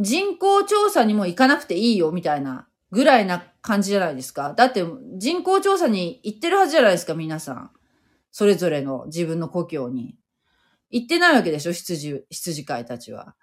[0.00, 4.52] 人口調査にも行かなくていいよみたいなぐらいな感じじゃないですか。
[4.54, 4.84] だって
[5.16, 7.70] 人口調査に行ってるはずじゃないですか、皆さん。
[8.30, 10.16] それぞれの自分の故郷に。
[10.90, 13.34] 行ってないわけでしょ、羊、羊飼いたちは。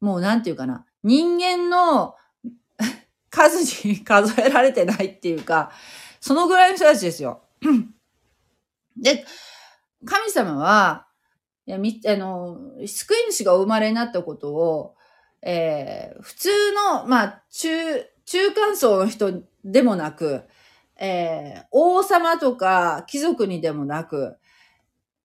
[0.00, 0.84] もうなんていうかな。
[1.02, 2.14] 人間の
[3.30, 5.72] 数に 数えられてないっていうか、
[6.22, 7.42] そのぐらいの人たちですよ。
[8.96, 9.26] で、
[10.04, 11.08] 神様は、
[11.66, 14.94] いやみ、あの、救い主がお生まれになったことを、
[15.42, 17.68] えー、普通の、まあ、中、
[18.24, 20.44] 中間層の人でもなく、
[20.96, 24.36] えー、王様とか貴族にでもなく、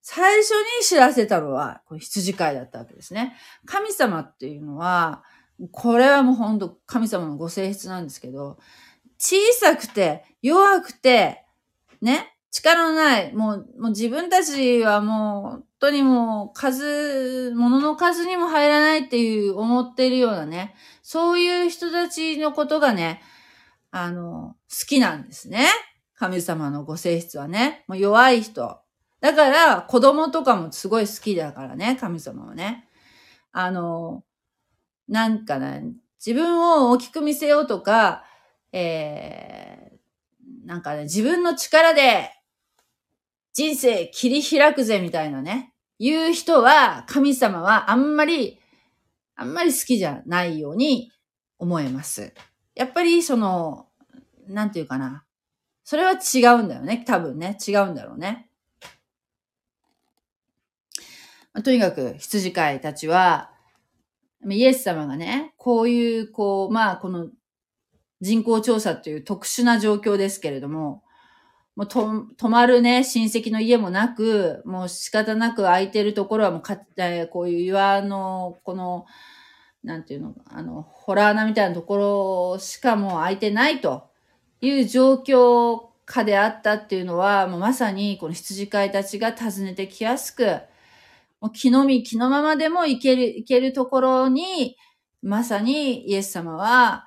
[0.02, 3.36] 最初に知らせたのは、これ羊飼いだったわけですね。
[3.66, 5.24] 神様っていうのは、
[5.72, 8.58] これはもう本当神様のご性質なんですけど、
[9.20, 11.44] 小さくて、弱くて、
[12.02, 23.22] ね、力のない、もう、もう自分たちはもう、本当にもう、数、物の数にも入らないっていう思ってるようなね、そういう人たちのことがね、
[23.92, 25.68] あの、好きなんですね。
[26.16, 27.84] 神様のご性質はね。
[27.88, 28.80] もう弱い人。
[29.22, 32.88] だから、子供とかもすごい好きだからね、神様はね。
[33.52, 34.24] あの、
[35.08, 35.84] なんかね、
[36.24, 38.24] 自分を大きく見せようとか、
[38.80, 42.30] えー、なんかね、自分の力で
[43.54, 48.60] 人生切り開くぜみたいなね、言う人は、神様はあんまり、
[49.36, 51.12] あんまり好きじゃないように
[51.58, 52.36] 思えます。
[52.76, 53.88] やっぱりその、
[54.48, 55.24] なんていうかな。
[55.84, 57.04] それは違うんだよね。
[57.08, 57.58] 多分ね。
[57.68, 58.48] 違うんだろうね。
[61.64, 63.50] とにかく羊飼いたちは、
[64.48, 67.32] イエス様がね、こういう、こう、まあ、この
[68.22, 71.04] 人口調査という特殊な状況ですけれども、
[71.76, 79.06] もうと、泊まるね、親戚の家もなく、もう仕方なく空いてるところはもうか、えー、こういう岩の、この、
[79.84, 84.10] なんていうの、あの、ホラー穴みたいなところしかもう空いてないと
[84.60, 90.46] いう状況下であったっていうのは、もうまさにこの羊飼いたちが訪ねてきやすく、
[91.42, 94.76] もう気のみ気のままでも行ける、行けるところに、
[95.22, 97.07] まさにイエス様は、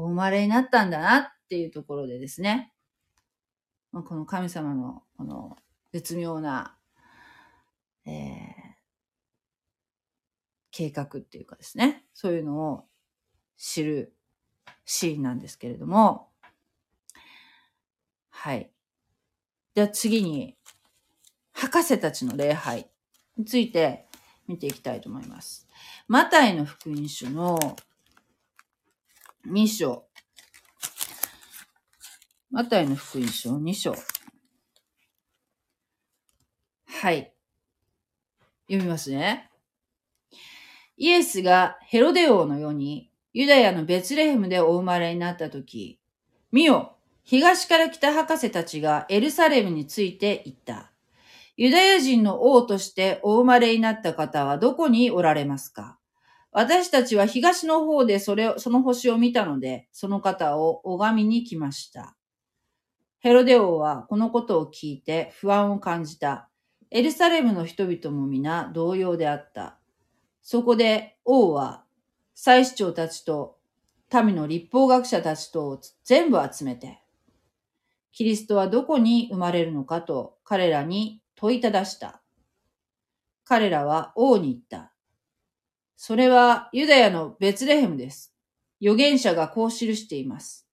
[0.00, 2.72] お生まれになったんだなっていうところでですね、
[3.92, 5.56] まこの神様の、この
[5.92, 6.74] 絶妙な、
[8.06, 8.14] えー、
[10.70, 12.84] 計画っていうかですね、そういうのを
[13.58, 14.14] 知る
[14.86, 16.30] シーンなんですけれども、
[18.30, 18.70] はい。
[19.74, 20.56] では次に、
[21.52, 22.88] 博士たちの礼拝
[23.36, 24.06] について
[24.48, 25.68] 見ていきたいと思います。
[26.08, 27.58] マタイの福音書の
[29.46, 30.04] 2章。
[32.50, 33.94] マタイの福音書2章。
[36.86, 37.32] はい。
[38.68, 39.50] 読みますね。
[40.96, 45.98] イエスがヘロデ王の世にユダヤのベツレヘムでお生まれになったとき、
[46.52, 50.92] 見よ、東から来た博士たちがエルサレムについて行った。
[51.56, 55.98] ユダヤ人の王としてお生まれになった方はどこにおられますか？
[56.52, 62.16] 私たちは東の方でそれを、その星を見たので、その方を拝みに来ました。
[63.20, 66.48] ヘロデ王はこのことを聞いて不安を感じた。
[66.90, 69.78] エルサレムの人々も皆同様であった。
[70.42, 71.84] そこで王は
[72.34, 73.58] 祭司長たちと
[74.12, 77.00] 民の立法学者たちと全部集めて、
[78.10, 82.22] キリストはどこに生まれるのかと彼らに問いただした。
[83.44, 84.92] 彼らは王に言った。
[86.02, 88.34] それはユダヤのベツレヘムです。
[88.80, 90.66] 預言者がこう記しています。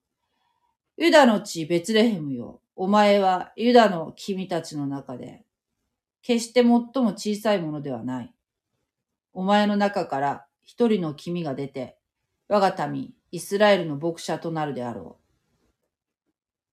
[0.95, 2.61] ユダの地ベツレヘムよ。
[2.77, 5.43] お前はユダの君たちの中で、
[6.21, 8.33] 決して最も小さいものではない。
[9.33, 11.97] お前の中から一人の君が出て、
[12.47, 15.65] 我が民、イスラエルの牧者となるであろう。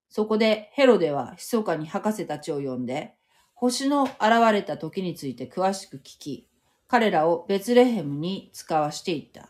[0.08, 3.14] そこでヘロデは密かに博士たちを呼んで、
[3.54, 4.12] 星の現
[4.52, 6.48] れた時について詳しく聞き、
[6.94, 9.48] 彼らをベツレヘムに使わしていった。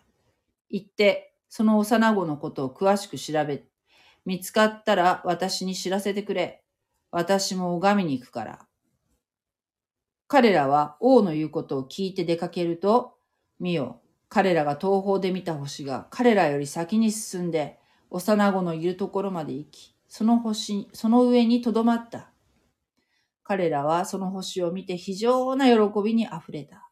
[0.70, 3.64] 行って、その幼子のことを詳しく調べ、
[4.24, 6.64] 見つかったら私に知らせてくれ。
[7.10, 8.66] 私も拝みに行くから。
[10.26, 13.18] 彼らは王の言うことを聞いて出かけると、
[13.60, 17.78] 見よ、彼らが東方で見た星が彼らより先に進んで、
[18.08, 22.32] 幼子のいるところまで行き、その星、その上に留まった。
[23.42, 26.83] 彼らはその星を見て非常な喜びに溢れた。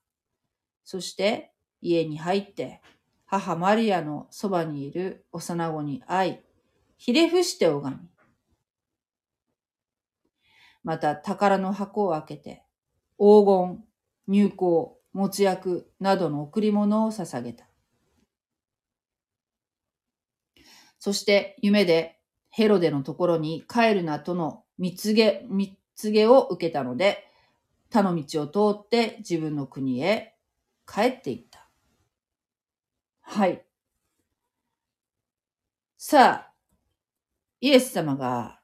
[0.85, 2.81] そして家に入って
[3.33, 6.39] 母マリアのそばにいる幼子に会い、
[6.99, 8.03] ひれ伏して拝み。
[10.85, 12.63] また宝の箱を開けて、
[13.19, 13.85] 黄金、
[14.29, 17.67] 入香、持薬などの贈り物を捧げた。
[20.99, 22.19] そして夢で
[22.51, 25.75] ヘロデのところに帰るなとの蜜げ、蜜
[26.11, 27.27] げを受けたので、
[27.89, 30.32] 他の道を通って自分の国へ
[30.87, 31.69] 帰っていった。
[33.23, 33.65] はい。
[35.97, 36.53] さあ、
[37.61, 38.61] イエス様が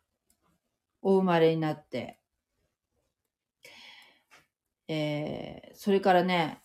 [1.03, 2.19] お生まれになって、
[4.89, 6.61] えー、それからね、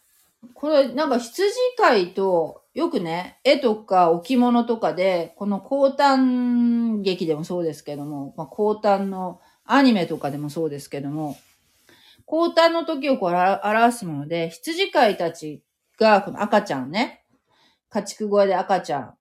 [0.54, 11.38] これなんか羊飼いとよくね、絵とか置物とかで、この高端劇でもそうですけども、まあ、高端のアニメとかでもそうですけども、
[12.34, 15.62] 交代の時をこう表すもので、羊飼いたち
[16.00, 17.24] がこの赤ちゃんね、
[17.90, 19.14] 家畜小屋で赤ちゃん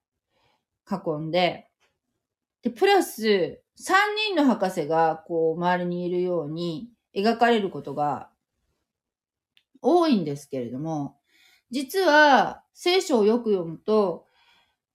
[0.89, 1.67] 囲んで、
[2.63, 3.93] で、プラス3
[4.33, 8.31] 人の博士がこう周りにいるように描かれることが
[9.79, 11.17] 多いんですけれども、
[11.69, 14.25] 実は聖書をよく読むと、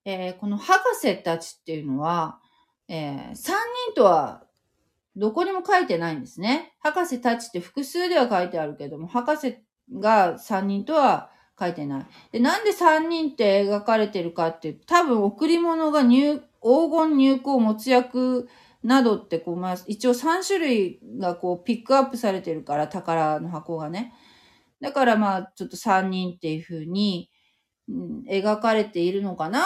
[0.05, 2.41] えー、この博士たちっていうのは、
[2.89, 3.55] えー、3人
[3.95, 4.43] とは
[5.19, 6.73] どこにも書いてないんですね。
[6.79, 9.59] 博士たちって複数では書いてあるけども、博士
[9.93, 12.07] が3人とは書いてない。
[12.31, 18.49] で、なんで3人って描かれてるかっていう多分贈り物が入、黄金入香持薬
[18.85, 24.15] などってこう、まあ、一応3種類がこうピックアップされてるから、宝の箱がね。
[24.81, 27.29] だからまあ、ちょっと3人っていう風に、
[27.89, 29.65] うん、描かれているのかなっ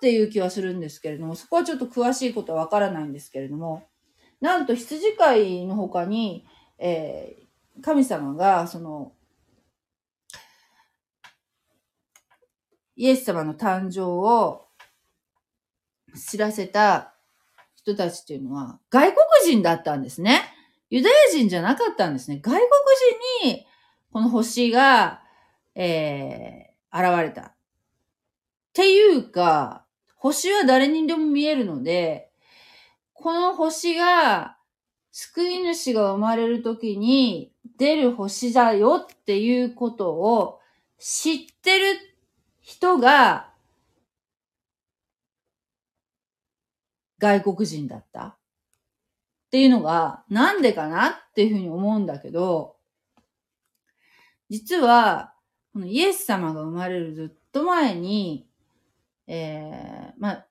[0.00, 3.88] ていう気はするんですけれども、そこはちょっと詳しいことはわからないんですけれども、
[4.42, 6.44] なんと羊飼いの他に、
[6.76, 9.12] えー、神様が、その、
[12.96, 14.66] イエス様の誕生を
[16.16, 17.14] 知らせた
[17.76, 20.42] 人たちっていうのは外国人だったんですね。
[20.90, 22.40] ユダヤ人じゃなかったんですね。
[22.42, 22.62] 外国
[23.40, 23.66] 人に
[24.10, 25.22] この星が、
[25.76, 27.42] えー、現れた。
[27.42, 27.54] っ
[28.72, 29.86] ていうか、
[30.16, 32.31] 星は誰にでも見えるので、
[33.22, 34.56] この星が、
[35.12, 40.58] 救い主が生まれる時に出る星だよっていうことを
[40.98, 41.98] 知ってる
[42.62, 43.50] 人が
[47.18, 48.22] 外国人だった。
[48.22, 48.36] っ
[49.50, 52.76] ていうのがなんでかなっていうふうに思うんだけど、
[54.48, 55.34] 実は、
[55.72, 58.48] このイエス様が生まれるずっと前に、
[59.26, 60.46] えー、まあ、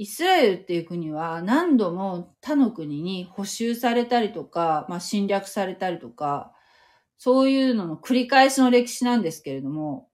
[0.00, 6.54] イスラエルっていう国は何度も他の国に補修されたりとか、まあ、侵略されたりとか、
[7.18, 10.08] そういうのの繰り返しの歴史なんですけれども、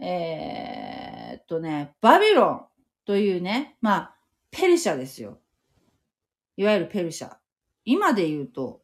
[0.00, 2.60] えー、っとね、バビロン
[3.04, 4.16] というね、まあ、
[4.50, 5.38] ペルシャですよ。
[6.56, 7.36] いわゆるペルシャ。
[7.84, 8.82] 今で言うと、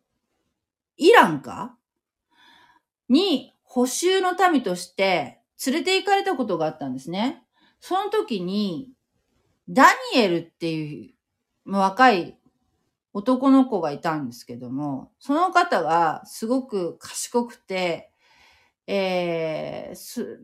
[0.97, 1.77] イランか？
[3.09, 7.43] に補修の民として連れて行かれたことがあったんですね。
[7.81, 8.91] その時に、
[9.71, 11.15] ダニエルってい
[11.67, 12.37] う若い
[13.13, 18.11] 男の子がいたんですけども、その方がすごく賢くて、
[18.87, 20.41] えー、す、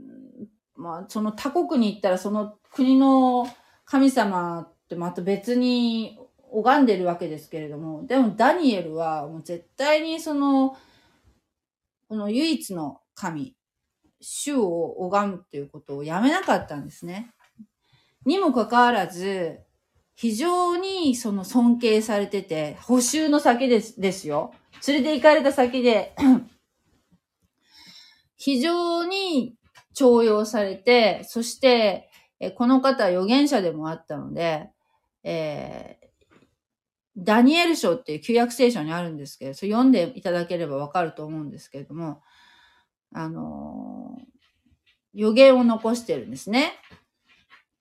[0.76, 3.48] まあ、その他国に行ったらその国の
[3.84, 6.18] 神様ってまた別に
[6.50, 10.76] 拝んでるわけですけれども、でもダニエルはもう絶対にその、
[12.08, 13.56] この唯一の神、
[14.20, 17.32] 主を拝むっていうことをやめなかったんですね。
[18.26, 19.60] にもかかわらず、
[20.16, 24.52] 非常にその尊敬されてて、補修の先です、ですよ。
[24.86, 26.14] 連れて行かれた先で
[28.36, 29.54] 非常に
[29.94, 32.10] 重用されて、そして、
[32.40, 34.70] えこの方は預言者でもあったので、
[35.22, 36.06] えー、
[37.16, 42.22] ダニエル書っていう旧約聖書にあるんですけど、それ読んでいただければわかると思うんですけれども、
[43.14, 44.24] あのー、
[45.14, 46.72] 予言を残してるんですね。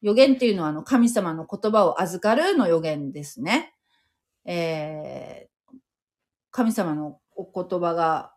[0.05, 3.73] 予言っていうのはあの神様の言葉を預かるの予言ですね。
[4.45, 5.77] えー、
[6.51, 8.31] 神様のお言葉が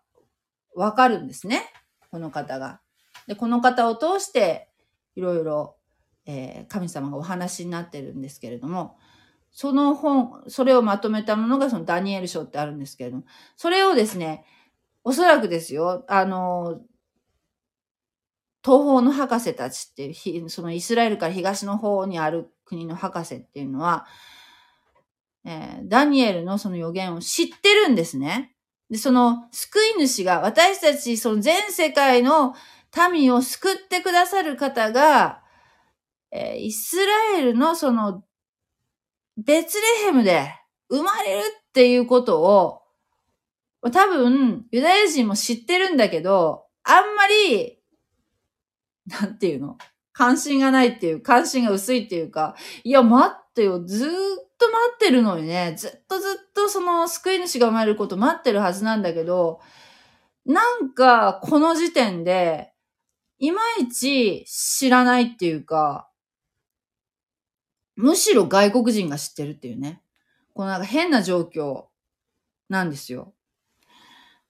[0.74, 1.70] わかるんですね。
[2.10, 2.80] この方が。
[3.26, 4.70] で、この方を通して、
[5.14, 5.76] いろいろ、
[6.24, 8.96] えー、神様がお話になってるんですけれども、
[9.50, 13.24] その本、それをまとめたものがそのダニエル書ってあるんですけれども、
[13.56, 14.46] それをですね、
[15.04, 16.80] おそらくですよ、あの、
[18.68, 24.06] 東方の博士たちっていう、そのイスラエルから東の方にある国の博士っていうのは、
[25.46, 28.54] えー、ダニエルのその予言を知ってるんですね。
[28.90, 32.54] で、その救い主が、私たち、その全世界の
[33.10, 35.40] 民を救ってくださる方が、
[36.30, 38.22] えー、イスラエルのその、
[39.38, 40.52] ベツレヘムで
[40.90, 42.82] 生まれるっていうことを、
[43.90, 47.77] 多分、ユダヤ人も知ってるんだけど、あんまり、
[49.20, 49.78] なんていうの？
[50.12, 54.12] 関心がないっていう、関心が薄いっていうか、いや、待ってよ、ずーっ
[54.58, 59.60] と待ってるのにね、ずっとずっとその救い主が生まれること待ってるはずなんだけど、
[60.44, 62.72] なんか、この時点で、
[63.38, 66.10] いまいち知らないっていうか、
[67.94, 70.02] むしろ外国人が知ってるっていうね。
[70.54, 71.86] このなんか変な状況
[72.68, 73.34] なんですよ。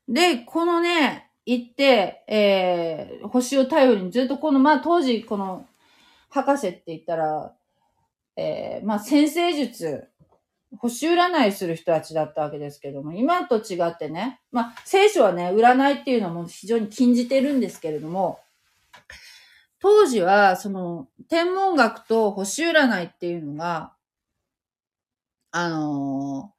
[0.09, 5.64] で、このね、行って、えー、星を頼りにずっとこの、まあ当時この
[6.28, 7.55] 博士って言ったら、
[8.36, 10.09] えー、まあ先生術、
[10.76, 18.40] 星占いする人たちだったわけですけども、今と違ってね、まあ聖書はね、占いっていうのも非常に禁じてるんですけれども、
[19.80, 23.94] 当時は、その、天文学と星占いっていうのが、
[25.51, 26.59] あのー、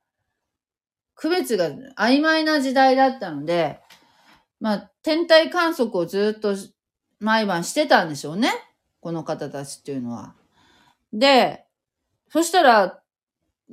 [1.13, 3.81] 区別が曖昧な時代だったので、
[4.59, 6.55] まあ、天体観測をずっと
[7.19, 8.51] 毎晩してたんでしょうね。
[8.99, 10.35] この方たちっていうのは。
[11.13, 11.65] で、
[12.29, 13.01] そしたら、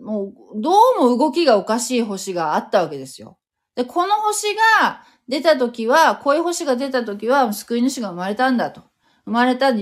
[0.00, 3.38] もう、どうも動きがおかしい星があったわけですよ。
[3.74, 8.82] で、この星が出た時は、こういう星が出た時は、救い主が生まれたんだと。
[9.24, 9.74] 生まれたっ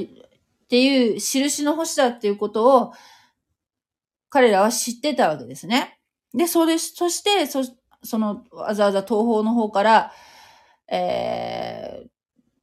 [0.69, 2.93] ていう印の星だっていうことを、
[4.31, 6.01] 彼らは知ってたわけですね。
[6.33, 7.63] で、それ、そして、そ、
[8.03, 10.13] その、わざわざ東方の方から、
[10.89, 12.09] えー、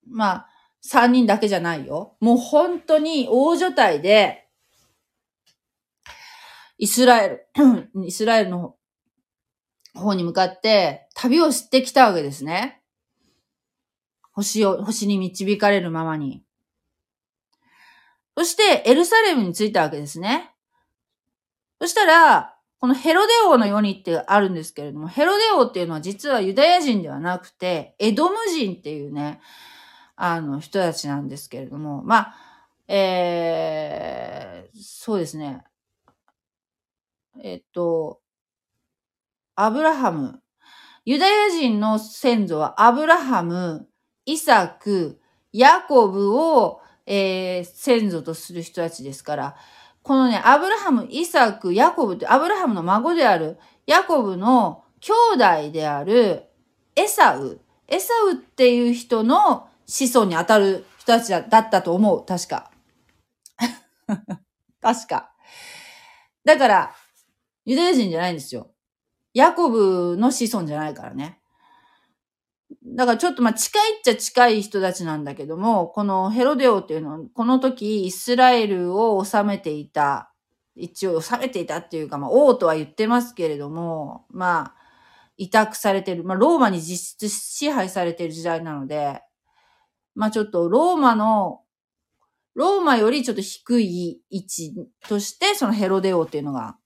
[0.07, 0.47] まあ、
[0.81, 2.17] 三人だけじゃないよ。
[2.19, 4.47] もう本当に大所帯で、
[6.77, 7.47] イスラエル、
[8.05, 8.75] イスラエルの
[9.93, 12.81] 方に向かって旅をしてきたわけですね。
[14.31, 16.43] 星を、星に導かれるままに。
[18.35, 20.51] そしてエルサレムに着いたわけですね。
[21.79, 22.50] そしたら、
[22.81, 29.39] このヘロデ王の世にってあるんですけれども、ヘロデ王っていうのは実はユダヤ人ではなくて、エドム人っていうね、
[30.15, 32.35] あの人たちなんですけれども、まあ、
[32.87, 35.63] えー、そうですね。
[37.43, 38.19] えっと、
[39.55, 40.41] アブラハム。
[41.05, 43.87] ユダヤ人の先祖はアブラハム、
[44.25, 45.21] イサク、
[45.53, 49.55] ヤコブをえー、先祖とする人たちですから、
[50.03, 56.45] このね、アブラハム、イサク、ヤコブって、アブラハムの孫である、ヤコブの兄弟である、
[56.95, 57.59] エサウ。
[57.87, 62.25] エサウっていう人の子孫に当たる人たちだったと思う。
[62.25, 62.71] 確か。
[64.81, 65.31] 確か。
[66.45, 66.95] だから、
[67.65, 68.71] ユダヤ人じゃないんですよ。
[69.33, 71.40] ヤコブの子孫じゃないからね。
[72.85, 80.33] だからちょっとまあ近いっちゃ近い人たちなんだけども、このヘロデオっていうのは、この時イスラエルを治めていた、
[80.75, 84.81] 一応治めていたっていうか、まあ王とは言ってますけれども、まあ、
[85.37, 89.21] 委託されてる、まあ、ローマに実質支配されてる時代なので、
[90.13, 91.61] まあ、ちょっとローマの、
[92.53, 94.73] ローマよりちょっと低い位置
[95.07, 96.77] として、そのヘロデオっていうのが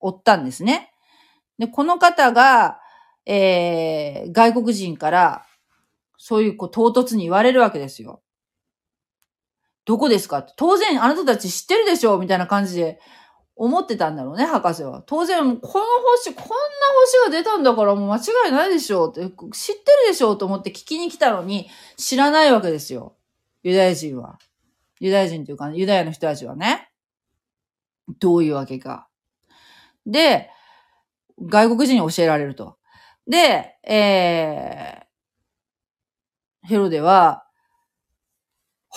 [0.00, 0.92] おったんですね。
[1.58, 2.78] で、この方が、
[3.26, 5.46] えー、外国人から、
[6.16, 8.22] そういうこう唐突に言われるわけですよ。
[9.84, 10.42] どこですか？
[10.42, 12.98] 当然あなたたち知ってるでしょみたいな感じで
[13.54, 15.02] 思ってたんだろうね、博士は。
[15.06, 15.84] 当然、この
[16.16, 16.46] 星、こんな
[17.24, 23.16] 星が出たんだからもう間違いないでしょって、知ってるでしょと思って聞きに来たのに、知らないわけですよ。
[23.62, 24.38] ユダヤ人は。
[25.00, 26.90] ユダヤ人というか、ユダヤの人たちはね。
[28.20, 29.08] どういうわけか。
[30.04, 30.50] で、
[31.40, 32.76] 外国人に教えられると。
[33.26, 37.46] で、えー、ヘロデは、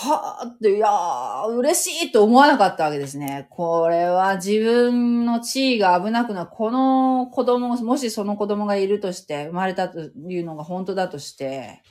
[0.02, 3.48] はぁって、いやー、嬉しいと思わなかったわけですね。
[3.50, 6.46] これは自分の地位が危なくな。
[6.46, 11.82] この子供、もしその子供がいるとして、生まれたというのが本当だとして、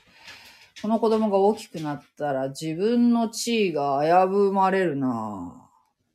[0.81, 5.69] この子供が大きくなったら自分の地位が危ぶまれるな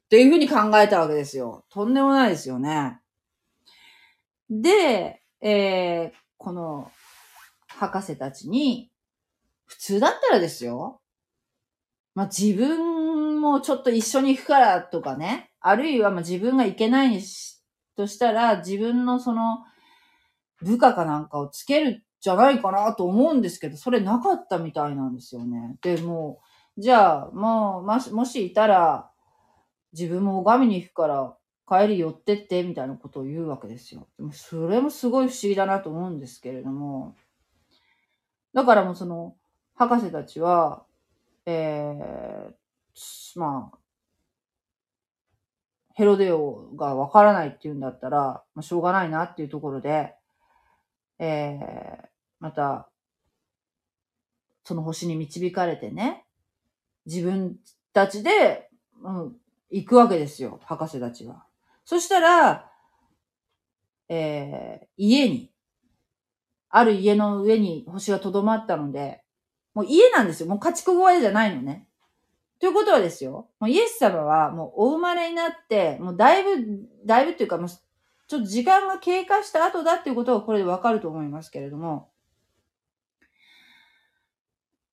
[0.06, 1.66] っていうふうに考えたわけですよ。
[1.70, 3.00] とんでもないですよね。
[4.50, 6.90] で、えー、この
[7.68, 8.90] 博士たちに、
[9.66, 11.02] 普通だったらですよ。
[12.16, 15.52] まあ、自分もちょっと一緒に行くからとかね。
[15.60, 17.62] あるいはま自分が行けないし
[17.98, 19.60] としたら、自分のその
[20.62, 25.76] 部下かなんかをつけるじゃないかなと思うんですけど、それなかったみたいなんですよね。
[25.82, 26.40] で、も、
[26.78, 29.12] じゃあ、もう、もし、もしいたら、
[29.92, 31.38] 自分も拝みに行くから、
[31.80, 34.08] 帰り寄ってって、みたいなことを言うわけですよ。
[34.18, 37.16] でもそれもすごい不思議だなと思うんですけれども。
[38.54, 39.36] だからもうその、
[39.76, 40.86] 博士たちは、
[41.46, 43.78] えー、まあ、
[45.96, 50.14] ヘロデオがわからないって言うんだったら、まあ、しょうがないなっていうところで、
[51.20, 52.08] えー、
[52.40, 52.90] また、
[54.64, 56.26] その星に導かれてね、
[57.06, 57.58] 自分
[57.94, 58.70] たちで、
[59.04, 59.36] うん、
[59.70, 61.46] 行くわけですよ、博士たちは。
[61.86, 62.72] そしたら、
[64.10, 65.52] えー、家に、
[66.70, 69.24] ある家の上に星が留まったので、
[69.74, 70.50] もう家なんですよ。
[70.50, 71.88] もう家畜小屋じゃないのね。
[72.60, 82.10] ということはですよ、もうイエス様はもうお生まれになって、もうだいぶ、だいぶっていうかもう、ちょっと時間が経過した後だっていうことがこれでわかると思いますけれども。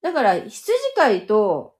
[0.02, 1.76] だから、羊飼いと、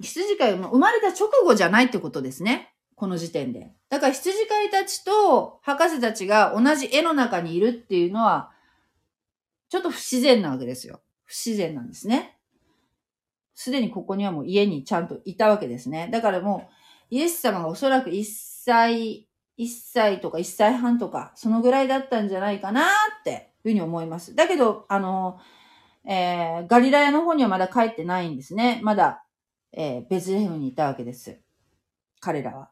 [0.00, 2.69] 羊飼いも、生まれた直後じゃないってことですね。
[3.00, 3.72] この時点で。
[3.88, 8.50] だから羊飼いたちと博士たちが同じ絵の中にいるっていうのは、
[9.70, 11.00] ちょっと不自然なわけですよ。
[11.24, 12.36] 不自然なんですね。
[13.54, 16.10] すでにここにはもう家にちゃんといたわけですね。
[16.12, 16.68] だからも
[17.10, 19.26] う、イエス様がおそらく1歳、
[19.56, 24.34] 1歳とか1歳半とか、そのぐらいだったんじゃないかなっていうふうに思います。
[24.34, 25.40] だけど、あの、
[26.04, 28.80] えー、ガリラヤの方にはまだ帰ってないんですね。
[28.82, 29.24] まだ、
[29.72, 31.40] えー、ベズレヘムにいたわけです。
[32.20, 32.70] 彼らは。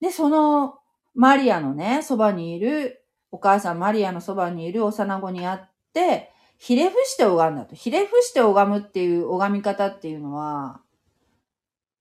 [0.00, 0.78] で、その、
[1.14, 5.60] マリアのね、そばにいる、お母さんマリアのそばにいる幼子に会っ
[5.92, 7.74] て、ひれ伏して拝んだと。
[7.74, 10.80] ひれ伏して拝むっていう拝み方っていうのは、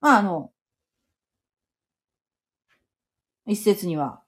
[0.02, 0.52] まあ、あの、
[3.46, 4.22] 一説には、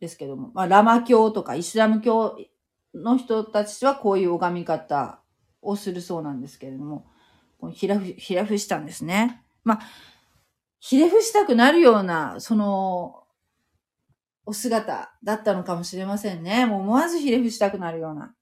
[0.00, 2.36] ですけども、まあ、ラマ教とかイスラム教
[2.94, 5.20] の人たちはこういう拝み方
[5.62, 7.06] をするそうなんですけれども、
[7.72, 9.42] ひれ伏、ひれ伏したんですね。
[9.62, 9.80] まあ、
[10.84, 13.22] ひれ伏したくなるような、その、
[14.44, 16.66] お姿だったのかもしれませんね。
[16.66, 18.34] もう思わずひれ伏したくなるような。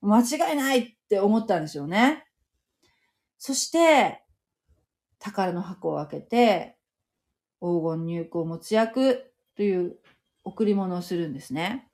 [0.00, 2.26] 間違いないって思ったんですよね。
[3.38, 4.24] そして、
[5.20, 6.76] 宝の箱を開けて、
[7.60, 9.96] 黄金入香持ち役という
[10.42, 11.88] 贈り物をするんですね。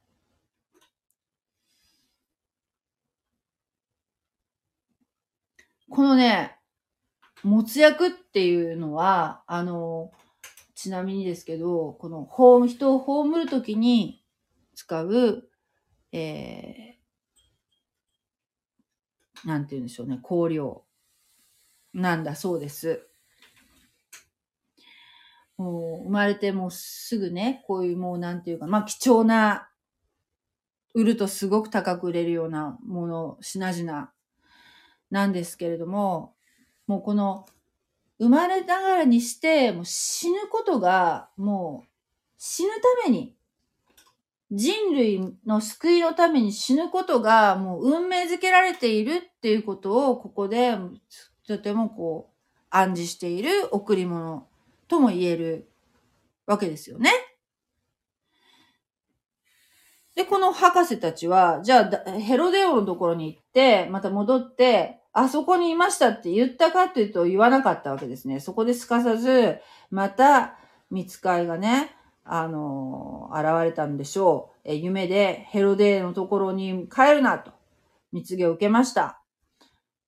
[5.90, 6.56] このね、
[7.42, 10.12] 持つ役っていうのは、あの、
[10.74, 14.22] ちなみにですけど、この、ほう人を葬るときに
[14.74, 15.48] 使う、
[16.12, 20.84] えー、なんて言うんでしょうね、香料
[21.94, 23.06] なんだそうです。
[25.56, 29.68] もう生まれてもすぐね、こういうもうなんていうか、まあ貴重な、
[30.94, 34.10] 売るとすごく高く売れるようなもの、品々
[35.10, 36.34] なんですけれども、
[36.90, 37.46] もうこの
[38.18, 41.88] 生まれながらにして、もう死ぬことが、もう
[42.36, 42.70] 死ぬ
[43.04, 43.36] ために
[44.50, 50.76] 人類の救いのために死ぬことがもう運命づけられているっていうことをここで
[51.46, 54.48] とてもこう暗示している贈り物
[54.88, 55.70] とも言える
[56.44, 57.12] わけですよね。
[60.16, 68.40] で、この博士たちは、じゃあ、ヘロデオのところに行って、また戻って、あそこにいましたって言ったかっていうと言わなかったわけですね。
[68.40, 69.58] そこですかさず、
[69.90, 70.56] また、
[70.90, 71.94] 見つかいがね、
[72.24, 74.60] あの、現れたんでしょう。
[74.64, 77.52] え夢でヘロデーのところに帰るなと、
[78.12, 79.20] 蜜げを受けました。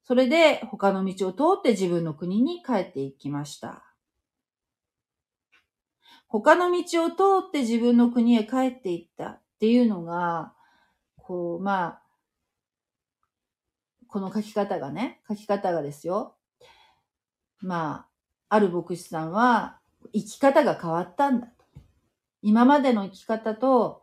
[0.04, 3.82] それで他の道を通って自分の国に帰っていきました。
[6.28, 10.54] 他の道を通って自分の国へ帰っていったっていうのが、
[11.16, 12.01] こう、まあ、
[14.12, 16.36] この書き方がね、書き方がですよ。
[17.62, 18.06] ま
[18.50, 19.78] あ、ある牧師さんは、
[20.12, 21.64] 生き方が変わったんだと。
[22.42, 24.02] 今までの生き方と、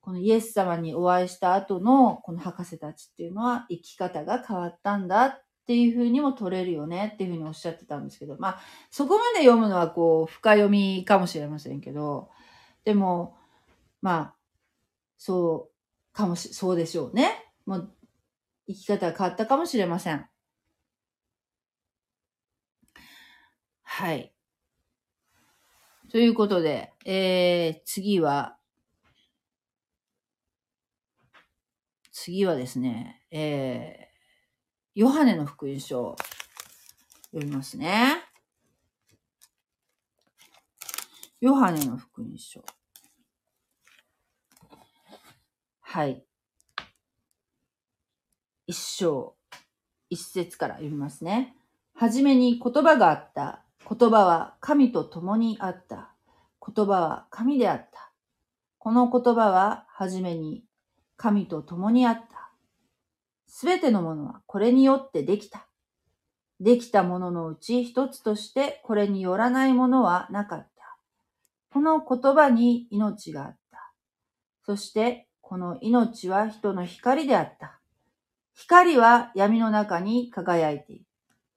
[0.00, 12.30] このイエス様にお会いした後のこの博士たちっていうのは生き方が変わったんだっていうふうにも取れるよねっていうふうにおっしゃってたんですけど、まあ、そこまで読むのはこう、深読みかもしれませんけど、
[12.84, 13.36] でも、
[14.00, 14.34] まあ、
[15.18, 17.52] そう、かもし、そうでしょうね。
[17.66, 17.92] もう、
[18.74, 20.26] 生き方が変わったかもしれません。
[23.82, 24.32] はい。
[26.10, 28.58] ということで、えー、次は、
[32.10, 36.16] 次はですね、えー、ヨハネの福音書を
[37.32, 38.24] 読みますね。
[41.40, 42.62] ヨハネの福音書。
[45.80, 46.24] はい。
[48.66, 49.34] 一章、
[50.08, 51.56] 一節から読みますね。
[51.94, 53.64] はじめに言葉があった。
[53.88, 56.14] 言葉は神と共にあった。
[56.64, 58.12] 言葉は神であった。
[58.78, 60.64] この言葉ははじめに
[61.16, 62.50] 神と共にあった。
[63.46, 65.66] すべてのものはこれによってできた。
[66.60, 70.96] できたもののうち一つとしてこれによらないものはなかった。
[71.72, 73.92] この言葉に命があった。
[74.64, 77.81] そしてこの命は人の光であった。
[78.54, 81.04] 光は闇の中に輝いている。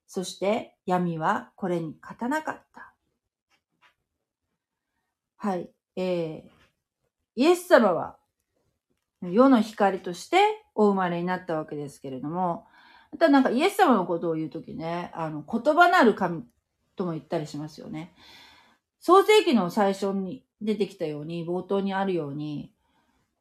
[0.07, 2.93] そして闇はこれに勝たなかった。
[5.37, 5.69] はい。
[5.95, 6.49] えー、
[7.35, 8.17] イエス様は
[9.21, 10.37] 世の光として
[10.73, 12.65] お生まれになったわけですけれども、
[13.11, 16.43] またなんかイエス様のことを言うときね、あの、言葉なる神
[16.95, 18.13] とも言ったりしますよね。
[18.99, 22.73] 創世記の最初に出てきたように、冒頭にあるように、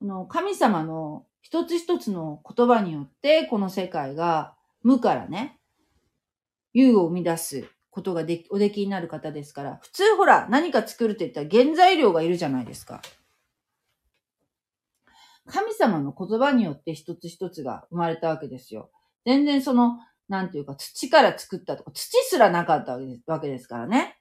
[0.01, 5.59] の神様の一つ一つの言葉によって、この世界が無からね、
[6.73, 13.03] 有を生み出すことができ、おできになる方ですから、普通ほら、何か作るって言ったら原材料がいるじゃないですか。
[15.47, 18.91] 神様の言葉によって一つ一つが生まれたわけですよ。
[19.27, 19.99] 全然その、
[20.31, 24.19] なんていうか、土から作ったとか、土すらなかったわけですからね。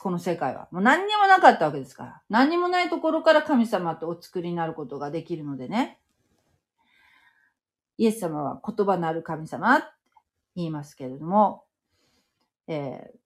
[0.00, 0.68] この世界は。
[0.70, 2.22] もう何にもなかったわけですから。
[2.28, 5.98] 何にもないところから神様とお作りになることができるのでね。
[7.98, 9.86] イエス様は言葉なる神様って
[10.56, 11.64] 言いますけれども、
[12.68, 13.18] えー、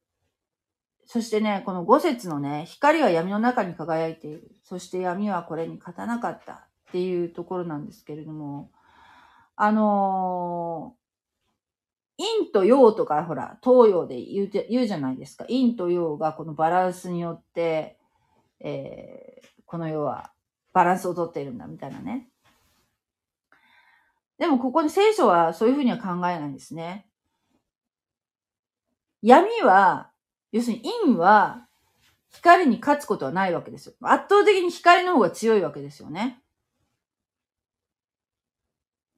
[1.04, 4.50] そしてね、この五節のね、光は闇の中に輝いている。
[4.64, 8.70] そして闇はこれに勝たなかったっていうところなんですけれども、
[9.56, 15.44] あのー、陰と陽とか、ほら、東洋で言う言うじゃないですか。
[15.44, 17.98] 陰と陽がこのバランスによって、
[18.60, 20.32] えー、この世は
[20.72, 22.31] バランスをとっているんだ、みたいなね。
[24.42, 27.06] でも、ここに聖書はそういうふうには考えないんですね。
[29.22, 30.10] 闇は、
[30.50, 31.68] 要するに陰は
[32.32, 33.94] 光に勝つことはないわけですよ。
[34.00, 36.42] 圧倒的に光の方が強いわけですよね。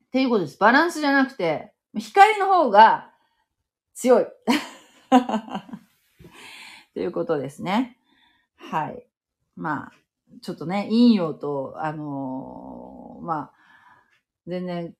[0.08, 0.58] っていうことです。
[0.58, 3.10] バランスじゃなくて、光の方が
[3.94, 4.26] 強い。
[6.92, 7.96] ということですね。
[8.56, 9.06] はい。
[9.56, 9.92] まあ、
[10.42, 13.52] ちょっとね、陰陽と、あのー、まあ、
[14.46, 14.94] 全然、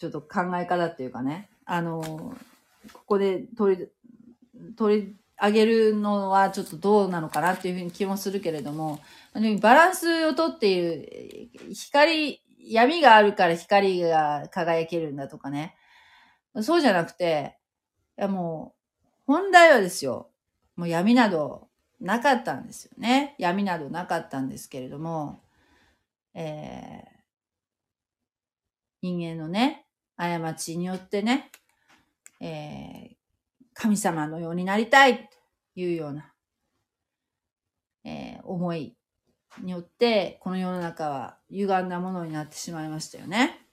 [0.00, 2.34] ちょっと考え方っていうかね、あの、
[2.94, 3.88] ここで取り、
[4.74, 9.00] 取り上げるのはちょっとどうなのかなっていうふうに気もするけれども、
[9.60, 15.76] バランスをとっている、光、闇があるから光が輝けるんだとかね。
[16.62, 17.58] そうじゃなくて、
[18.18, 18.74] いやも
[19.28, 20.30] う、本来はですよ、
[20.76, 21.68] もう闇など
[22.00, 23.34] なかったんですよね。
[23.38, 25.42] 闇などなかったんですけれども、
[26.32, 27.20] えー、
[29.02, 29.86] 人間のね、
[30.28, 31.50] 過ちによってね、
[32.40, 33.14] えー、
[33.72, 36.32] 神様のようになりたいというような、
[38.04, 38.94] えー、思い
[39.62, 43.66] によって、この世の中は歪んだものになってしまいましたよね。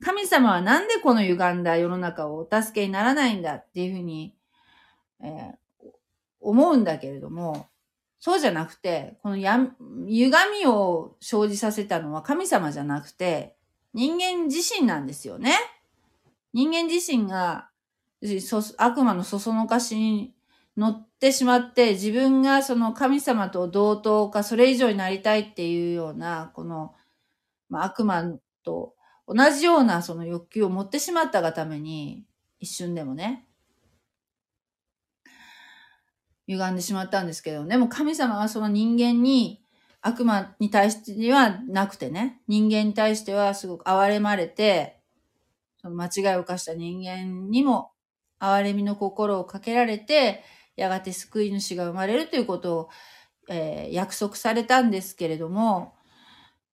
[0.00, 4.36] 神様はなんでこの歪んだ世の中をお助けにならないんだっていうふうに、
[5.22, 5.88] えー、
[6.40, 7.66] 思うんだけれども、
[8.20, 9.58] そうじゃなくて、このや、
[10.06, 13.55] 歪みを生じさせたのは神様じゃなくて、
[13.96, 15.56] 人間自身なんですよね。
[16.52, 17.70] 人間自身が、
[18.76, 20.34] 悪魔のそそのかしに
[20.76, 26.94] 乗ってしまって、自分がその神様と同等か、それ以上になりたいっていうような、この、
[27.70, 28.22] まあ、悪魔
[28.62, 28.94] と
[29.26, 32.26] 同じようなその欲求を持ってしまったがために、
[32.60, 33.46] 一瞬でもね、
[36.48, 39.65] 歪んでしまったんですけど、でも神様はその人間に、
[40.06, 45.00] 悪魔に対してはなくてね、人間に対してはすごく憐れまれて、
[45.82, 47.90] その間違いを犯した人間にも
[48.40, 50.44] 憐れみの心をかけられて、
[50.76, 52.88] やがて救い主が生まれるということを、
[53.48, 55.94] えー、約束されたんですけれども、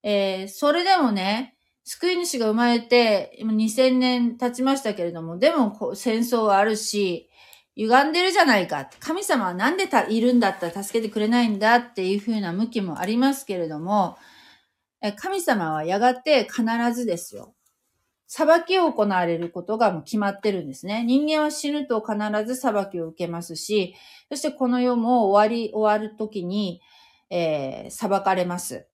[0.04, 7.28] えー、それでもね、救い主が生まれて、今2000年経ちましたけれども、でも戦争はあるし、
[7.76, 8.88] 歪んでるじゃないか。
[9.00, 14.16] 神様はなんでたいるんだったら助けてくれないんだっていう風な向きもありますけれども、
[15.16, 16.62] 神様はやがて必
[16.94, 17.54] ずですよ。
[18.26, 21.04] 裁きを行われることがもう決まってるんですね。
[21.04, 23.94] 人間は死ぬと必ず裁きを受けますし、
[24.30, 26.80] そしてこの世も終わり、終わる時に、
[27.30, 28.86] えー、裁かれます。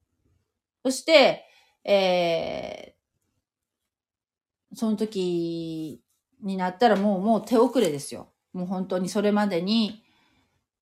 [0.85, 1.45] そして、
[1.85, 6.03] えー、その時
[6.43, 8.33] になったらもう、もう手遅れですよ。
[8.53, 10.03] もう本当にそれまでに、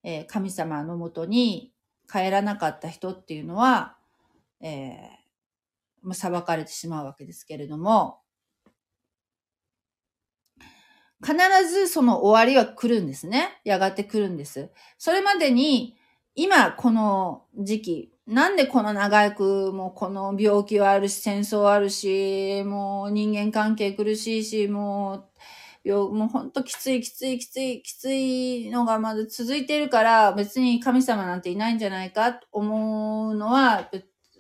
[0.03, 1.73] えー、神様のもとに
[2.11, 3.97] 帰らなかった人っていうのは、
[4.61, 8.21] えー、裁かれてしまうわけですけれども、
[11.21, 11.37] 必
[11.69, 13.61] ずその終わりは来るんですね。
[13.65, 14.71] やがて来るんです。
[14.99, 15.97] それまでに、
[16.35, 25.25] 今この時期、なんでこの長く、もうこの病気はあるし、戦争あるし、もう人間関係苦しいし、もう、
[25.85, 33.91] よもうほんときついきついきついきついのがまだ続いているから別に神様なんていないんじゃないかと思うのは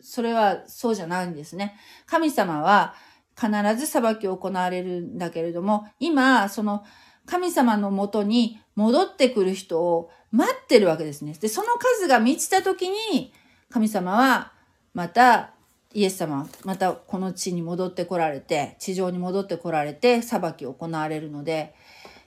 [0.00, 1.76] それはそうじゃないんですね。
[2.06, 2.94] 神様は
[3.38, 6.84] 必ず裁きを行われるんだけれども、今、その
[7.26, 11.34] 神様のもとに戻ってくる人を待ってるわけですね。
[11.34, 13.32] で、その数が満ちた時に、
[13.70, 14.52] 神様は
[14.94, 15.50] また
[15.98, 21.74] イエス様またこの地に戻ってこられて、地上に戻ってこられて裁きを行われるので、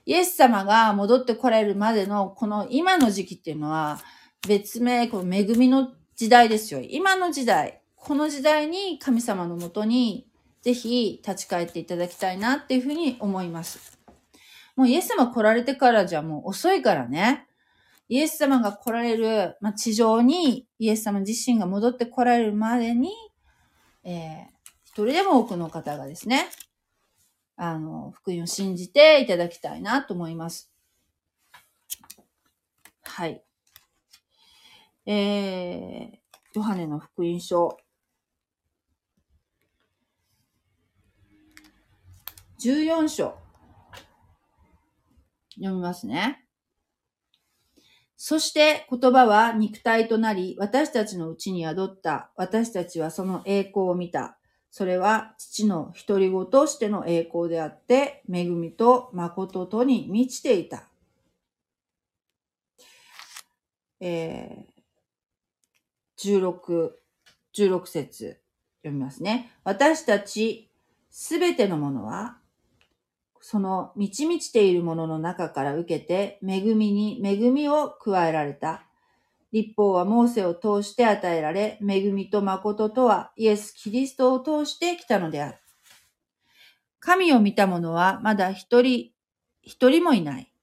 [0.06, 4.02] イエス様が戻ってこられるまでのこの今の時期っていうのは
[4.46, 6.82] 別名、この恵みの時代ですよ。
[6.82, 10.28] 今の時代、この時代に神様のもとに
[10.62, 13.98] ぜひ立ち返っていただきたいなっていうふうに思います。
[14.76, 17.48] もうイエス様来られてからじゃもう遅いからね。
[18.10, 23.12] イエス様が来られる、まあ、地上にイエス様自身が戻って来られるまでに、
[24.04, 24.46] えー、
[24.84, 26.50] 一人でも多くの方がですね、
[27.56, 30.72] あの、福音を信じていただきたいなと思います。
[33.04, 33.44] はい。
[35.06, 36.18] えー、
[36.54, 37.78] ヨハネの福音書。
[42.60, 43.38] 14章。
[45.56, 46.41] 読みますね。
[48.24, 52.30] そして言葉は肉体となり、私たちのうちに宿った。
[52.36, 54.38] 私たちはその栄光を見た。
[54.70, 60.84] それは父の独り子としての栄光であって、恵みと誠とに満ちていた。
[64.00, 66.92] えー、16、
[67.58, 68.40] 16節
[68.84, 69.52] 読みますね。
[69.64, 70.70] 私たち
[71.10, 72.38] すべてのものは
[73.42, 78.84] その満ち満ちているものの中から受けて、恵みに恵みを加えられた。
[79.52, 85.58] 立法はモーセを通して与えられ、恵みと誠とはイエス・キリストを通してきたのである。
[87.00, 89.12] 神を見た者はまだ一人、
[89.64, 90.54] 一人もいない。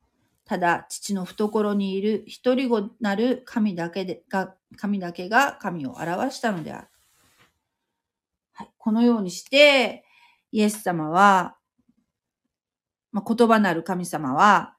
[0.46, 6.88] ただ、父の懐にいる一人子なる神だけでが、神だけが神を表したのである。
[8.52, 10.04] はい、このようにして、
[10.50, 11.57] イエス様は
[13.12, 14.74] まあ、言葉なる神様は、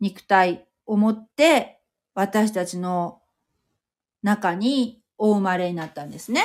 [0.00, 1.80] 肉体を持って
[2.14, 3.20] 私たちの
[4.22, 6.44] 中にお生まれになったんですね。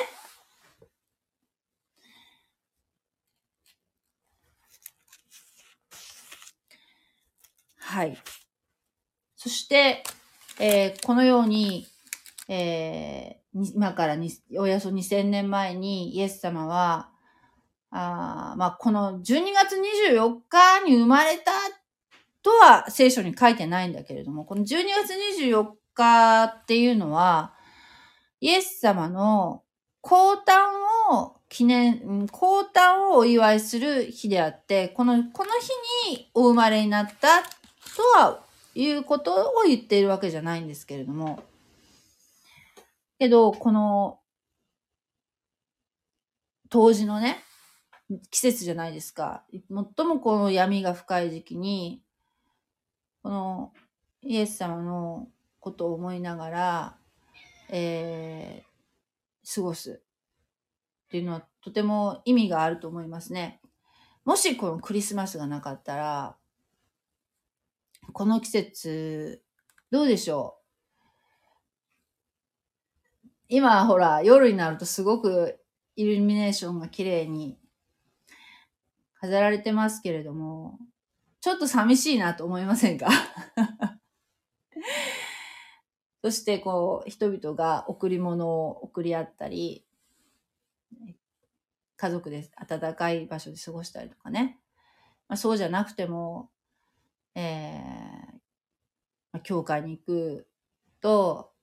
[7.80, 8.18] はい。
[9.36, 10.04] そして、
[10.60, 11.86] えー、このように、
[12.48, 14.18] えー、今から
[14.58, 17.13] およそ2000年前にイエス様は、
[17.96, 19.76] あまあ、この12月
[20.12, 21.52] 24日に生まれた
[22.42, 25.14] とは聖書に書いてないんだけれども、この12月
[25.44, 27.54] 24日っていうのは、
[28.42, 29.64] イエス様の
[30.02, 30.40] 降誕
[31.12, 35.52] を記念、降誕をお祝いする日であって、この、この
[36.06, 37.44] 日にお生まれになった
[37.96, 38.44] とは
[38.74, 41.44] いうことを言っているわけじゃないんですけれども、
[43.20, 44.20] けど、この、
[46.70, 47.38] 当時のね、
[48.30, 49.44] 季節じゃないですか。
[49.52, 49.62] 最
[50.06, 52.02] もこの闇が深い時期に、
[53.22, 53.74] この
[54.22, 55.28] イエス様の
[55.60, 56.98] ことを思いながら、
[57.70, 60.02] えー、過ごす
[61.06, 63.62] っていうのはとても意味があると思いますね。
[64.26, 66.36] もしこのクリスマスがなかったら、
[68.12, 69.42] この季節、
[69.90, 70.64] どうでしょう？
[73.50, 75.60] 今ほら、夜になるとすごく
[75.96, 77.58] イルミネーションが綺麗に
[79.24, 80.78] 飾られてますけれども、
[81.40, 83.08] ちょっと寂しいなと思いませんか？
[86.22, 89.86] そしてこう、人々が贈り物を贈り合ったり、
[91.96, 94.60] 家族で暖かい場所で過ごしたりとかね。
[95.30, 96.52] まあ、そうじゃなくても、
[97.34, 98.40] えー、
[99.32, 100.50] ま、教会に行く
[101.00, 101.54] と、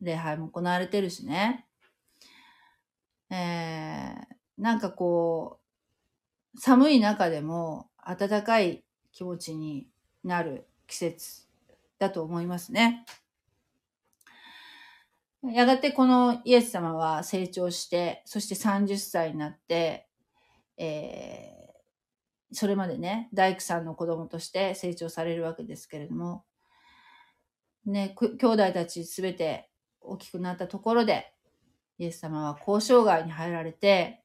[0.00, 1.68] 礼拝も行われてるしね。
[3.30, 4.16] えー、
[4.58, 5.59] なんかこう、
[6.58, 9.86] 寒い中でも暖かい気持ちに
[10.24, 11.46] なる季節
[11.98, 13.04] だと思いますね。
[15.42, 20.06] やがてこのイエス様は成長して、そして30歳になって、
[20.76, 26.44] えー、それまでね、大工さんの子供として成長されるわけですけれども、
[27.86, 29.70] ね、兄弟たちすべて
[30.00, 31.32] 大きくなったところで、
[31.98, 34.19] イエス様は交渉外に入られて、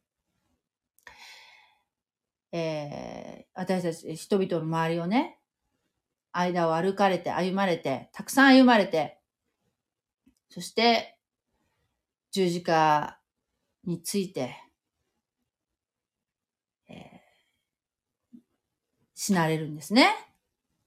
[2.57, 5.37] えー、私たち人々の周りをね、
[6.31, 9.17] 間を歩かれて、歩まれて、たくさん歩まれて、
[10.49, 11.17] そして、
[12.31, 13.19] 十字架
[13.83, 14.55] について、
[16.87, 18.39] えー、
[19.13, 20.15] 死なれるんですね。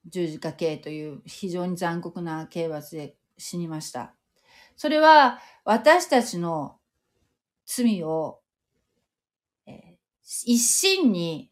[0.06, 4.14] 十字架刑という非常に残酷な刑罰で死にました。
[4.74, 6.78] それは私たちの
[7.66, 8.40] 罪を、
[9.66, 11.50] えー、一心に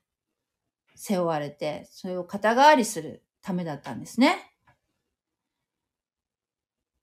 [1.06, 4.52] 背負われて、それを肩代わりするためだったんですね。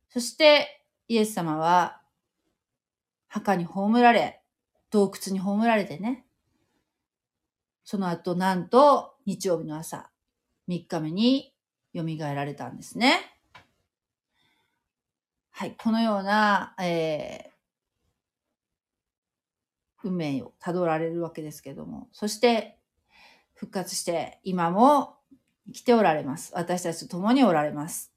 [0.09, 2.01] そして、イエス様は、
[3.27, 4.43] 墓に葬られ、
[4.91, 6.25] 洞窟に葬られてね、
[7.85, 10.09] その後、なんと、日曜日の朝、
[10.67, 11.53] 3日目に
[11.95, 13.21] 蘇られたんですね。
[15.51, 22.82] はい、このような、えー、運命をたどられるわけですけども、そして
[23.53, 25.15] 復活して今も
[25.67, 26.51] 生きておられます。
[26.55, 28.11] 私たちと共におられます。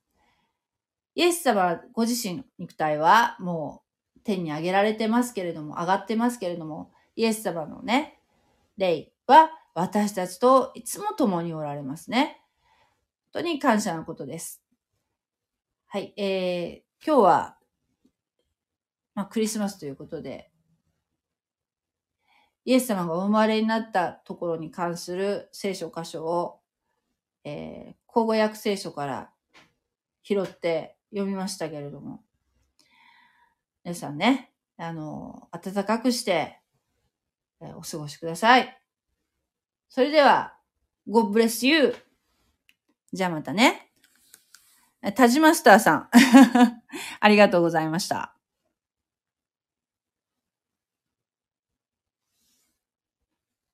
[1.14, 3.82] イエス様ご自身の肉体はも
[4.16, 8.18] う天に上げられてますけれども、上がってますけれども、イエス様のね、
[8.76, 12.42] 霊は私たちといつも共におられますね。
[13.32, 14.62] 本当に感謝のことです。
[15.86, 17.56] はい、えー、今日は、
[19.14, 20.50] まあ、クリスマスということで、
[22.66, 26.58] イエス様がお生まれになったところに関する聖書箇所を、
[27.44, 29.30] えー、口語訳聖書から
[30.24, 32.24] 拾って読みましたけれども、
[33.84, 36.58] 皆さんね、あの、暖かくして、
[37.60, 38.76] えお過ごしください。
[39.88, 40.58] それでは、
[41.08, 41.94] God bless you!
[43.12, 43.92] じゃあまたね。
[45.14, 46.08] 田島スターさん。
[47.20, 48.35] ありがとうございました。